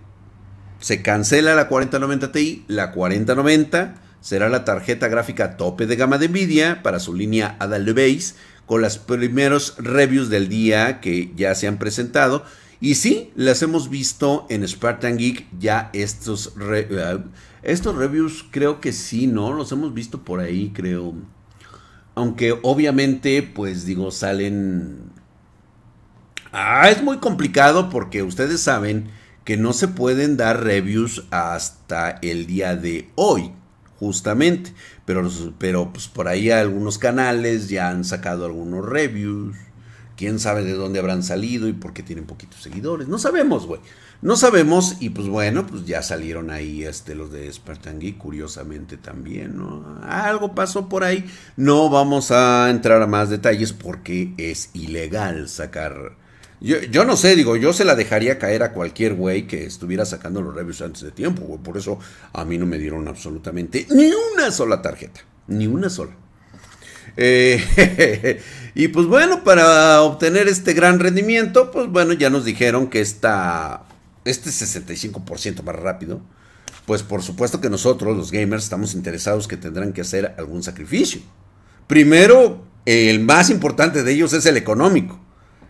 se 0.79 1.01
cancela 1.01 1.55
la 1.55 1.67
4090 1.67 2.31
Ti, 2.31 2.63
la 2.67 2.93
4090 2.93 3.95
será 4.21 4.47
la 4.47 4.63
tarjeta 4.63 5.09
gráfica 5.09 5.57
tope 5.57 5.85
de 5.85 5.95
gama 5.97 6.17
de 6.17 6.29
Nvidia 6.29 6.81
para 6.83 6.99
su 6.99 7.13
línea 7.13 7.57
Base 7.59 8.35
con 8.65 8.81
los 8.81 8.97
primeros 8.97 9.75
reviews 9.77 10.29
del 10.29 10.47
día 10.47 11.01
que 11.01 11.33
ya 11.35 11.53
se 11.53 11.67
han 11.67 11.77
presentado. 11.77 12.45
Y 12.79 12.95
sí, 12.95 13.31
las 13.35 13.63
hemos 13.63 13.89
visto 13.89 14.45
en 14.49 14.67
Spartan 14.67 15.17
Geek 15.17 15.47
ya 15.59 15.89
estos, 15.93 16.53
eh, 16.61 17.19
estos 17.63 17.95
reviews, 17.95 18.45
creo 18.51 18.79
que 18.79 18.93
sí, 18.93 19.25
¿no? 19.25 19.53
Los 19.53 19.71
hemos 19.71 19.93
visto 19.93 20.23
por 20.23 20.39
ahí, 20.39 20.71
creo. 20.73 21.15
Aunque 22.13 22.57
obviamente, 22.63 23.41
pues 23.41 23.85
digo, 23.85 24.11
salen... 24.11 25.11
Ah, 26.51 26.89
es 26.89 27.03
muy 27.03 27.17
complicado 27.17 27.89
porque 27.89 28.23
ustedes 28.23 28.61
saben 28.61 29.09
que 29.43 29.57
no 29.57 29.73
se 29.73 29.87
pueden 29.87 30.37
dar 30.37 30.63
reviews 30.63 31.25
hasta 31.31 32.11
el 32.21 32.47
día 32.47 32.75
de 32.75 33.09
hoy, 33.15 33.51
justamente. 33.99 34.73
Pero, 35.05 35.29
pero 35.57 35.91
pues 35.93 36.07
por 36.07 36.27
ahí 36.27 36.51
algunos 36.51 36.97
canales 36.97 37.69
ya 37.69 37.89
han 37.89 38.03
sacado 38.03 38.45
algunos 38.45 38.85
reviews. 38.85 39.55
Quién 40.17 40.39
sabe 40.39 40.63
de 40.63 40.73
dónde 40.73 40.97
habrán 40.97 41.21
salido 41.21 41.67
y 41.67 41.73
por 41.73 41.93
qué 41.93 42.01
tienen 42.01 42.25
poquitos 42.25 42.61
seguidores. 42.61 43.07
No 43.07 43.19
sabemos, 43.19 43.67
güey. 43.67 43.79
No 44.19 44.35
sabemos 44.35 44.95
y 44.99 45.11
pues 45.11 45.27
bueno, 45.27 45.67
pues 45.67 45.85
ya 45.85 46.01
salieron 46.01 46.49
ahí 46.49 46.83
este, 46.83 47.13
los 47.13 47.31
de 47.31 47.53
Spartan 47.53 47.99
Geek, 47.99 48.17
curiosamente 48.17 48.97
también, 48.97 49.57
¿no? 49.57 49.99
Algo 50.01 50.55
pasó 50.55 50.89
por 50.89 51.03
ahí. 51.03 51.23
No 51.55 51.91
vamos 51.91 52.31
a 52.31 52.67
entrar 52.71 52.99
a 53.03 53.07
más 53.07 53.29
detalles 53.29 53.73
porque 53.73 54.33
es 54.37 54.71
ilegal 54.73 55.47
sacar... 55.49 56.17
Yo, 56.59 56.81
yo 56.81 57.05
no 57.05 57.15
sé, 57.15 57.35
digo, 57.35 57.55
yo 57.55 57.71
se 57.71 57.85
la 57.85 57.93
dejaría 57.93 58.39
caer 58.39 58.63
a 58.63 58.73
cualquier 58.73 59.13
güey 59.13 59.45
que 59.45 59.65
estuviera 59.65 60.03
sacando 60.03 60.41
los 60.41 60.55
reviews 60.55 60.81
antes 60.81 61.03
de 61.03 61.11
tiempo, 61.11 61.43
güey. 61.43 61.61
Por 61.61 61.77
eso 61.77 61.99
a 62.33 62.43
mí 62.43 62.57
no 62.57 62.65
me 62.65 62.79
dieron 62.79 63.07
absolutamente 63.07 63.85
ni 63.91 64.11
una 64.33 64.49
sola 64.49 64.81
tarjeta. 64.81 65.21
Ni 65.45 65.67
una 65.67 65.91
sola. 65.91 66.13
Eh, 67.17 68.41
y 68.75 68.87
pues 68.89 69.07
bueno, 69.07 69.43
para 69.43 70.01
obtener 70.01 70.47
este 70.47 70.73
gran 70.73 70.99
rendimiento, 70.99 71.71
pues 71.71 71.87
bueno, 71.89 72.13
ya 72.13 72.29
nos 72.29 72.45
dijeron 72.45 72.87
que 72.87 73.01
esta 73.01 73.83
este 74.23 74.49
65% 74.49 75.63
más 75.63 75.75
rápido, 75.75 76.21
pues 76.85 77.03
por 77.03 77.23
supuesto 77.23 77.59
que 77.59 77.69
nosotros, 77.69 78.15
los 78.15 78.31
gamers, 78.31 78.63
estamos 78.63 78.93
interesados 78.93 79.47
que 79.47 79.57
tendrán 79.57 79.93
que 79.93 80.01
hacer 80.01 80.35
algún 80.37 80.63
sacrificio. 80.63 81.21
Primero, 81.87 82.65
el 82.85 83.19
más 83.21 83.49
importante 83.49 84.03
de 84.03 84.13
ellos 84.13 84.33
es 84.33 84.45
el 84.45 84.57
económico. 84.57 85.19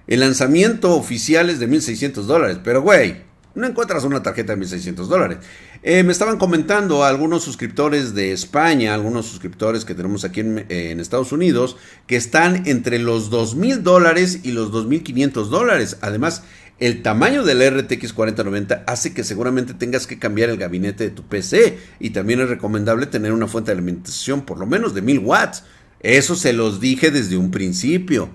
El 0.08 0.22
lanzamiento 0.22 0.96
oficial 0.96 1.50
es 1.50 1.60
de 1.60 1.70
1.600 1.70 2.24
dólares, 2.24 2.60
pero 2.64 2.82
güey, 2.82 3.27
no 3.58 3.68
encuentras 3.68 4.04
una 4.04 4.24
tarjeta 4.24 4.56
de 4.56 4.66
1.600 4.66 5.08
dólares. 5.08 5.40
Eh, 5.84 6.04
me 6.04 6.12
estaban 6.12 6.38
comentando 6.38 7.04
algunos 7.04 7.44
suscriptores 7.44 8.14
de 8.14 8.32
España, 8.32 8.94
algunos 8.94 9.26
suscriptores 9.26 9.84
que 9.84 9.96
tenemos 9.96 10.24
aquí 10.24 10.42
en, 10.42 10.66
en 10.70 11.00
Estados 11.00 11.32
Unidos, 11.32 11.78
que 12.06 12.16
están 12.16 12.68
entre 12.68 13.00
los 13.00 13.32
2.000 13.32 13.80
dólares 13.80 14.40
y 14.44 14.52
los 14.52 14.72
2.500 14.72 15.50
dólares. 15.50 15.98
Además, 16.02 16.44
el 16.80 17.02
tamaño 17.02 17.44
del 17.44 17.68
RTX 17.68 18.14
4090 18.14 18.84
hace 18.86 19.12
que 19.14 19.24
seguramente 19.24 19.74
tengas 19.74 20.06
que 20.06 20.20
cambiar 20.20 20.52
el 20.52 20.58
gabinete 20.58 21.06
de 21.06 21.10
tu 21.10 21.24
PC 21.24 21.80
y 22.00 22.12
también 22.12 22.40
es 22.40 22.50
recomendable 22.50 23.08
tener 23.08 23.34
una 23.34 23.48
fuente 23.48 23.72
de 23.72 23.78
alimentación 23.78 24.42
por 24.42 24.60
lo 24.60 24.68
menos 24.68 24.94
de 24.94 25.02
1000 25.02 25.20
watts. 25.20 25.64
Eso 26.00 26.36
se 26.36 26.54
los 26.54 26.80
dije 26.80 27.10
desde 27.10 27.36
un 27.36 27.50
principio. 27.50 28.30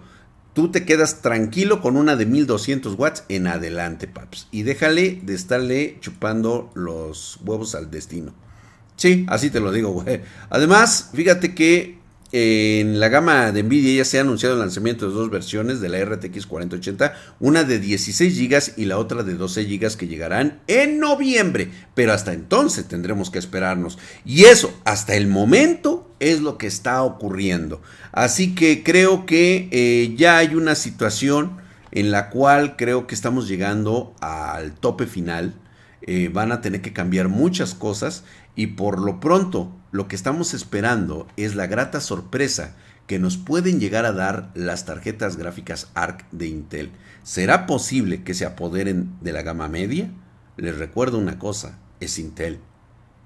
Tú 0.54 0.70
te 0.70 0.84
quedas 0.84 1.22
tranquilo 1.22 1.80
con 1.80 1.96
una 1.96 2.14
de 2.14 2.26
1200 2.26 2.94
watts 2.98 3.24
en 3.28 3.46
adelante, 3.46 4.06
paps. 4.06 4.48
Y 4.50 4.64
déjale 4.64 5.20
de 5.22 5.34
estarle 5.34 5.96
chupando 6.00 6.70
los 6.74 7.38
huevos 7.44 7.74
al 7.74 7.90
destino. 7.90 8.34
Sí, 8.96 9.24
así 9.28 9.48
te 9.48 9.60
lo 9.60 9.72
digo, 9.72 9.90
güey. 9.90 10.20
Además, 10.50 11.10
fíjate 11.14 11.54
que 11.54 12.01
en 12.32 12.98
la 12.98 13.08
gama 13.08 13.52
de 13.52 13.62
Nvidia 13.62 13.98
ya 13.98 14.04
se 14.06 14.16
ha 14.16 14.22
anunciado 14.22 14.54
el 14.54 14.60
lanzamiento 14.60 15.06
de 15.06 15.14
dos 15.14 15.30
versiones 15.30 15.80
de 15.80 15.90
la 15.90 16.02
RTX 16.02 16.46
4080, 16.46 17.14
una 17.40 17.62
de 17.62 17.78
16 17.78 18.38
GB 18.38 18.78
y 18.78 18.86
la 18.86 18.96
otra 18.96 19.22
de 19.22 19.34
12 19.34 19.64
GB 19.64 19.96
que 19.96 20.08
llegarán 20.08 20.60
en 20.66 20.98
noviembre, 20.98 21.70
pero 21.94 22.14
hasta 22.14 22.32
entonces 22.32 22.88
tendremos 22.88 23.30
que 23.30 23.38
esperarnos. 23.38 23.98
Y 24.24 24.44
eso, 24.44 24.72
hasta 24.84 25.14
el 25.14 25.26
momento, 25.26 26.10
es 26.20 26.40
lo 26.40 26.56
que 26.56 26.66
está 26.66 27.02
ocurriendo. 27.02 27.82
Así 28.12 28.54
que 28.54 28.82
creo 28.82 29.26
que 29.26 29.68
eh, 29.70 30.14
ya 30.16 30.38
hay 30.38 30.54
una 30.54 30.74
situación 30.74 31.60
en 31.90 32.10
la 32.10 32.30
cual 32.30 32.76
creo 32.76 33.06
que 33.06 33.14
estamos 33.14 33.46
llegando 33.46 34.14
al 34.20 34.72
tope 34.72 35.06
final. 35.06 35.54
Eh, 36.04 36.30
van 36.32 36.50
a 36.50 36.60
tener 36.60 36.82
que 36.82 36.92
cambiar 36.92 37.28
muchas 37.28 37.74
cosas 37.74 38.24
y 38.56 38.68
por 38.68 39.00
lo 39.00 39.20
pronto 39.20 39.72
lo 39.92 40.08
que 40.08 40.16
estamos 40.16 40.52
esperando 40.52 41.28
es 41.36 41.54
la 41.54 41.66
grata 41.68 42.00
sorpresa 42.00 42.74
que 43.06 43.18
nos 43.18 43.36
pueden 43.36 43.78
llegar 43.78 44.04
a 44.04 44.12
dar 44.12 44.50
las 44.54 44.84
tarjetas 44.84 45.36
gráficas 45.36 45.90
ARC 45.94 46.28
de 46.30 46.48
Intel. 46.48 46.90
¿Será 47.22 47.66
posible 47.66 48.24
que 48.24 48.34
se 48.34 48.44
apoderen 48.44 49.12
de 49.20 49.32
la 49.32 49.42
gama 49.42 49.68
media? 49.68 50.10
Les 50.56 50.76
recuerdo 50.76 51.18
una 51.18 51.38
cosa, 51.38 51.78
es 52.00 52.18
Intel. 52.18 52.58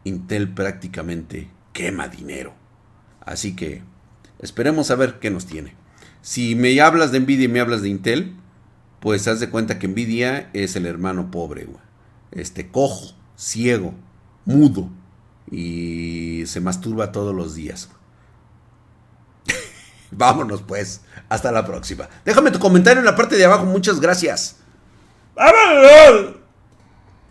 Intel 0.04 0.52
prácticamente 0.52 1.48
quema 1.72 2.08
dinero. 2.08 2.54
Así 3.20 3.56
que 3.56 3.82
esperemos 4.38 4.90
a 4.90 4.96
ver 4.96 5.18
qué 5.18 5.30
nos 5.30 5.46
tiene. 5.46 5.74
Si 6.20 6.54
me 6.54 6.78
hablas 6.80 7.12
de 7.12 7.20
Nvidia 7.20 7.44
y 7.44 7.48
me 7.48 7.60
hablas 7.60 7.82
de 7.82 7.88
Intel, 7.88 8.34
pues 9.00 9.28
haz 9.28 9.40
de 9.40 9.50
cuenta 9.50 9.78
que 9.78 9.88
Nvidia 9.88 10.50
es 10.52 10.76
el 10.76 10.86
hermano 10.86 11.30
pobre, 11.30 11.66
este 12.32 12.70
cojo, 12.70 13.14
ciego, 13.36 13.94
mudo, 14.44 14.88
y 15.50 16.44
se 16.46 16.60
masturba 16.60 17.12
todos 17.12 17.34
los 17.34 17.54
días. 17.54 17.90
Vámonos 20.10 20.62
pues, 20.62 21.02
hasta 21.28 21.52
la 21.52 21.64
próxima. 21.64 22.08
Déjame 22.24 22.50
tu 22.50 22.58
comentario 22.58 23.00
en 23.00 23.06
la 23.06 23.16
parte 23.16 23.36
de 23.36 23.44
abajo, 23.44 23.64
muchas 23.64 24.00
gracias. 24.00 24.56
¡Vámonos! 25.34 26.45